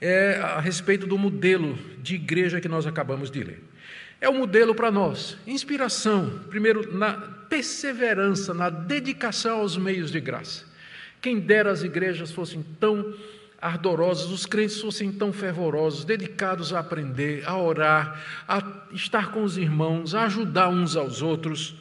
[0.00, 3.62] é a respeito do modelo de igreja que nós acabamos de ler.
[4.20, 10.20] É o um modelo para nós, inspiração, primeiro na perseverança, na dedicação aos meios de
[10.20, 10.64] graça.
[11.24, 13.14] Quem dera as igrejas fossem tão
[13.58, 18.62] ardorosas, os crentes fossem tão fervorosos, dedicados a aprender, a orar, a
[18.92, 21.76] estar com os irmãos, a ajudar uns aos outros.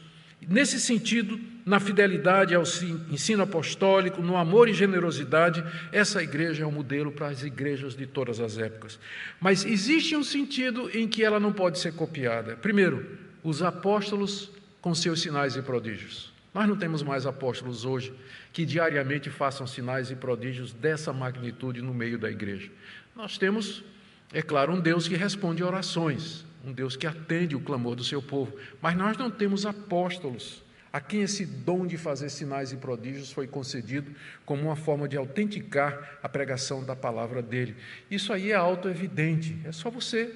[0.47, 2.63] Nesse sentido, na fidelidade ao
[3.11, 8.07] ensino apostólico, no amor e generosidade, essa igreja é um modelo para as igrejas de
[8.07, 8.97] todas as épocas.
[9.41, 12.55] Mas existe um sentido em que ela não pode ser copiada.
[12.55, 13.05] Primeiro,
[13.43, 16.32] os apóstolos com seus sinais e prodígios.
[16.53, 18.13] Nós não temos mais apóstolos hoje
[18.51, 22.69] que diariamente façam sinais e prodígios dessa magnitude no meio da igreja.
[23.15, 23.83] Nós temos,
[24.31, 28.21] é claro, um Deus que responde orações, um Deus que atende o clamor do seu
[28.21, 30.61] povo, mas nós não temos apóstolos
[30.93, 34.11] a quem esse dom de fazer sinais e prodígios foi concedido
[34.45, 37.75] como uma forma de autenticar a pregação da palavra dele.
[38.11, 40.31] Isso aí é auto-evidente, é só você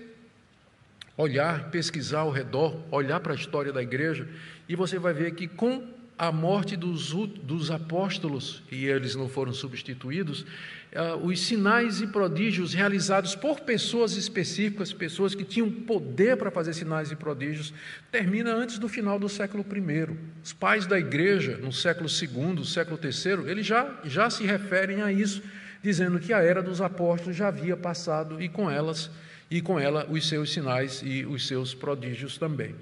[1.16, 4.28] olhar, pesquisar ao redor, olhar para a história da igreja
[4.68, 7.12] e você vai ver que com a morte dos,
[7.44, 14.18] dos apóstolos, e eles não foram substituídos, uh, os sinais e prodígios realizados por pessoas
[14.18, 17.72] específicas, pessoas que tinham poder para fazer sinais e prodígios,
[18.12, 20.18] termina antes do final do século I.
[20.44, 25.12] Os pais da igreja, no século II, século III, eles já, já se referem a
[25.12, 25.44] isso,
[25.84, 29.12] dizendo que a era dos apóstolos já havia passado e com elas
[29.50, 32.76] e com ela os seus sinais e os seus prodígios também.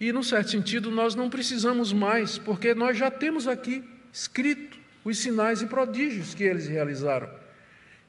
[0.00, 5.18] E, num certo sentido, nós não precisamos mais, porque nós já temos aqui escrito os
[5.18, 7.28] sinais e prodígios que eles realizaram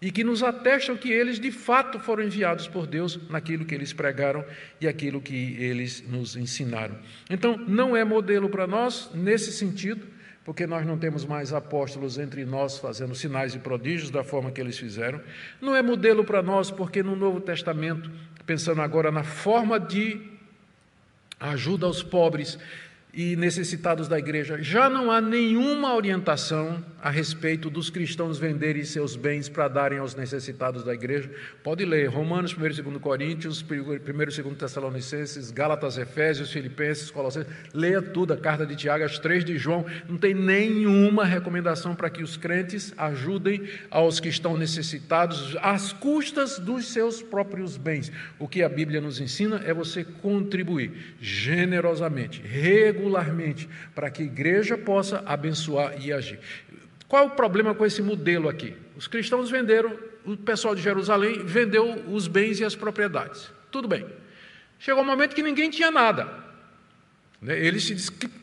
[0.01, 3.93] e que nos atestam que eles de fato foram enviados por Deus naquilo que eles
[3.93, 4.43] pregaram
[4.79, 6.97] e aquilo que eles nos ensinaram.
[7.29, 10.07] Então, não é modelo para nós nesse sentido,
[10.43, 14.59] porque nós não temos mais apóstolos entre nós fazendo sinais e prodígios da forma que
[14.59, 15.21] eles fizeram.
[15.61, 18.09] Não é modelo para nós, porque no Novo Testamento,
[18.43, 20.30] pensando agora na forma de
[21.41, 22.57] ajuda aos pobres
[23.13, 29.15] e necessitados da igreja, já não há nenhuma orientação a respeito dos cristãos venderem seus
[29.15, 31.31] bens para darem aos necessitados da igreja.
[31.63, 37.51] Pode ler Romanos 1 e 2 Coríntios, 1 e 2 Tessalonicenses, Gálatas, Efésios, Filipenses, Colossenses.
[37.73, 39.83] Leia tudo, a carta de Tiago, as três de João.
[40.07, 46.59] Não tem nenhuma recomendação para que os crentes ajudem aos que estão necessitados às custas
[46.59, 48.11] dos seus próprios bens.
[48.37, 54.77] O que a Bíblia nos ensina é você contribuir generosamente, regularmente para que a igreja
[54.77, 56.39] possa abençoar e agir.
[57.11, 58.73] Qual é o problema com esse modelo aqui?
[58.95, 63.51] Os cristãos venderam o pessoal de Jerusalém vendeu os bens e as propriedades.
[63.69, 64.07] Tudo bem.
[64.79, 66.33] Chegou um momento que ninguém tinha nada.
[67.41, 67.59] Né?
[67.59, 67.95] Eles se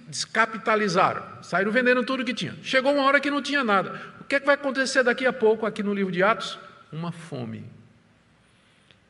[0.06, 2.54] descapitalizaram, saíram vendendo tudo que tinha.
[2.62, 4.02] Chegou uma hora que não tinha nada.
[4.20, 6.58] O que, é que vai acontecer daqui a pouco aqui no livro de Atos?
[6.92, 7.64] Uma fome.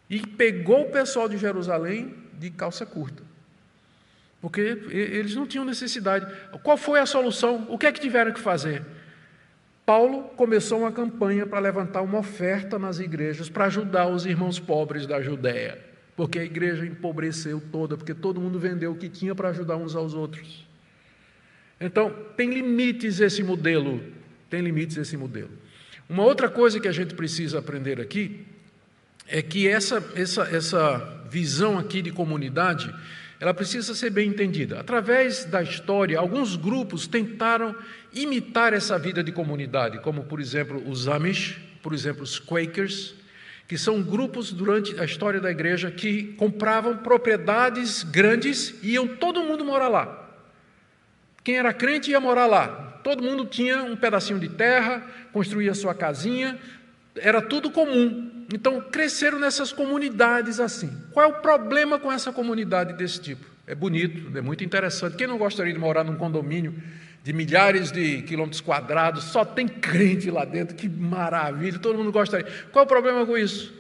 [0.09, 3.25] E pegou o pessoal de Jerusalém de calça curta.
[4.41, 6.33] Porque eles não tinham necessidade.
[6.63, 7.67] Qual foi a solução?
[7.69, 8.85] O que é que tiveram que fazer?
[9.89, 15.07] Paulo começou uma campanha para levantar uma oferta nas igrejas para ajudar os irmãos pobres
[15.07, 15.79] da Judéia,
[16.15, 19.97] porque a igreja empobreceu toda, porque todo mundo vendeu o que tinha para ajudar uns
[19.97, 20.69] aos outros.
[21.81, 23.99] Então, tem limites esse modelo,
[24.51, 25.53] tem limites esse modelo.
[26.07, 28.45] Uma outra coisa que a gente precisa aprender aqui
[29.27, 32.95] é que essa, essa, essa visão aqui de comunidade,
[33.41, 34.81] ela precisa ser bem entendida.
[34.81, 37.75] Através da história, alguns grupos tentaram
[38.13, 43.15] imitar essa vida de comunidade, como, por exemplo, os Amish, por exemplo, os Quakers,
[43.67, 49.43] que são grupos durante a história da igreja que compravam propriedades grandes e iam todo
[49.43, 50.27] mundo morar lá.
[51.45, 53.01] Quem era crente ia morar lá.
[53.05, 56.59] Todo mundo tinha um pedacinho de terra, construía sua casinha,
[57.17, 58.47] era tudo comum.
[58.53, 60.91] Então, cresceram nessas comunidades assim.
[61.13, 63.45] Qual é o problema com essa comunidade desse tipo?
[63.67, 65.17] É bonito, é muito interessante.
[65.17, 66.75] Quem não gostaria de morar num condomínio
[67.29, 72.51] de milhares de quilômetros quadrados, só tem crente lá dentro, que maravilha, todo mundo gostaria.
[72.73, 73.71] Qual é o problema com isso?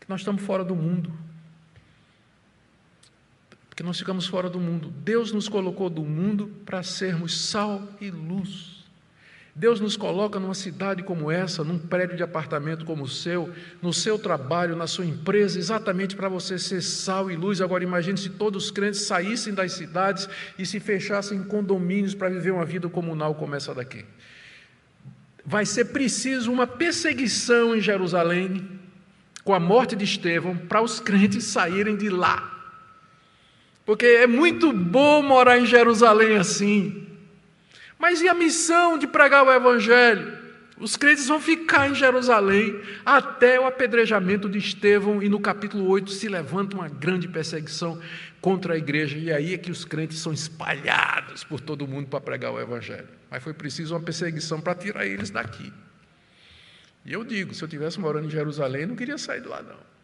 [0.00, 1.12] Que nós estamos fora do mundo.
[3.68, 4.88] Porque nós ficamos fora do mundo.
[4.88, 8.77] Deus nos colocou do mundo para sermos sal e luz.
[9.58, 13.52] Deus nos coloca numa cidade como essa, num prédio de apartamento como o seu,
[13.82, 17.60] no seu trabalho, na sua empresa, exatamente para você ser sal e luz.
[17.60, 22.28] Agora imagine se todos os crentes saíssem das cidades e se fechassem em condomínios para
[22.28, 24.04] viver uma vida comunal como essa daqui.
[25.44, 28.64] Vai ser preciso uma perseguição em Jerusalém,
[29.42, 32.76] com a morte de Estevão, para os crentes saírem de lá.
[33.84, 37.07] Porque é muito bom morar em Jerusalém assim.
[37.98, 40.38] Mas e a missão de pregar o Evangelho?
[40.78, 46.10] Os crentes vão ficar em Jerusalém até o apedrejamento de Estevão, e no capítulo 8
[46.12, 48.00] se levanta uma grande perseguição
[48.40, 52.20] contra a igreja, e aí é que os crentes são espalhados por todo mundo para
[52.20, 53.08] pregar o Evangelho.
[53.28, 55.72] Mas foi preciso uma perseguição para tirar eles daqui.
[57.04, 59.97] E eu digo: se eu tivesse morando em Jerusalém, não queria sair de lá, não.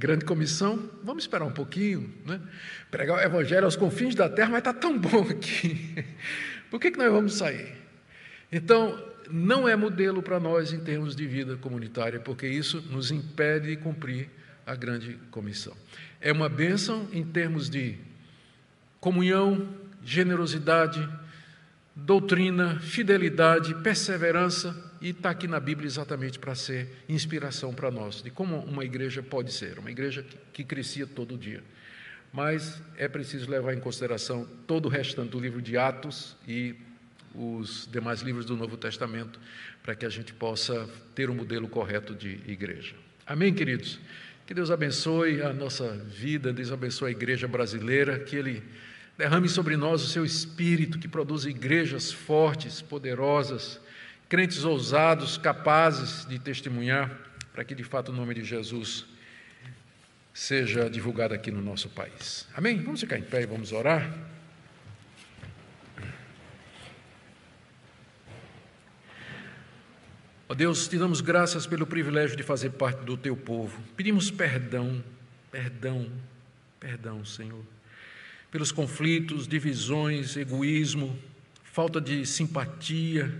[0.00, 2.40] Grande comissão, vamos esperar um pouquinho, né?
[2.90, 5.94] pregar o evangelho aos confins da terra, mas está tão bom aqui.
[6.70, 7.74] Por que, que nós vamos sair?
[8.50, 8.98] Então,
[9.30, 13.76] não é modelo para nós em termos de vida comunitária, porque isso nos impede de
[13.76, 14.30] cumprir
[14.66, 15.76] a grande comissão.
[16.18, 17.98] É uma bênção em termos de
[19.00, 19.68] comunhão,
[20.02, 21.06] generosidade,
[22.04, 28.30] doutrina, fidelidade, perseverança, e está aqui na Bíblia exatamente para ser inspiração para nós, de
[28.30, 31.62] como uma igreja pode ser, uma igreja que, crescia todo dia.
[32.32, 36.76] Mas é preciso levar em consideração todo o restante do livro de Atos e
[37.34, 39.40] os demais livros do Novo Testamento,
[39.82, 42.94] para que a gente possa ter um modelo correto de igreja.
[43.26, 43.98] Amém, queridos?
[44.46, 48.62] Que Deus abençoe a nossa vida, Deus abençoe a igreja brasileira, que Ele
[49.20, 53.78] derrame sobre nós o seu espírito, que produza igrejas fortes, poderosas,
[54.30, 57.14] crentes ousados, capazes de testemunhar,
[57.52, 59.04] para que de fato o nome de Jesus
[60.32, 62.48] seja divulgado aqui no nosso país.
[62.54, 62.82] Amém?
[62.82, 64.10] Vamos ficar em pé e vamos orar.
[70.48, 73.82] Ó Deus, te damos graças pelo privilégio de fazer parte do teu povo.
[73.94, 75.04] Pedimos perdão,
[75.50, 76.10] perdão,
[76.80, 77.62] perdão, Senhor,
[78.50, 81.16] pelos conflitos, divisões, egoísmo,
[81.62, 83.32] falta de simpatia,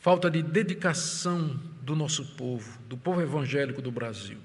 [0.00, 4.38] falta de dedicação do nosso povo, do povo evangélico do Brasil.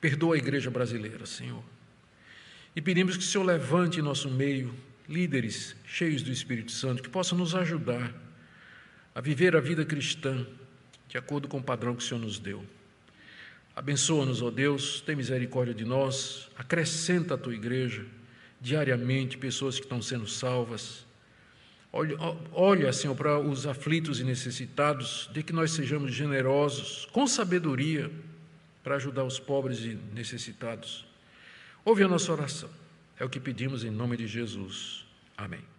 [0.00, 1.62] Perdoa a igreja brasileira, Senhor.
[2.74, 4.74] E pedimos que o Senhor levante em nosso meio
[5.08, 8.14] líderes cheios do Espírito Santo que possam nos ajudar
[9.14, 10.46] a viver a vida cristã
[11.08, 12.64] de acordo com o padrão que o Senhor nos deu.
[13.74, 18.04] Abençoa-nos, ó Deus, tem misericórdia de nós, acrescenta a tua igreja
[18.60, 21.06] diariamente pessoas que estão sendo salvas
[21.92, 22.16] Olha,
[22.52, 28.10] olha, Senhor, para os aflitos e necessitados, de que nós sejamos generosos, com sabedoria,
[28.84, 31.06] para ajudar os pobres e necessitados.
[31.84, 32.70] Ouve a nossa oração.
[33.18, 35.06] É o que pedimos em nome de Jesus.
[35.36, 35.77] Amém.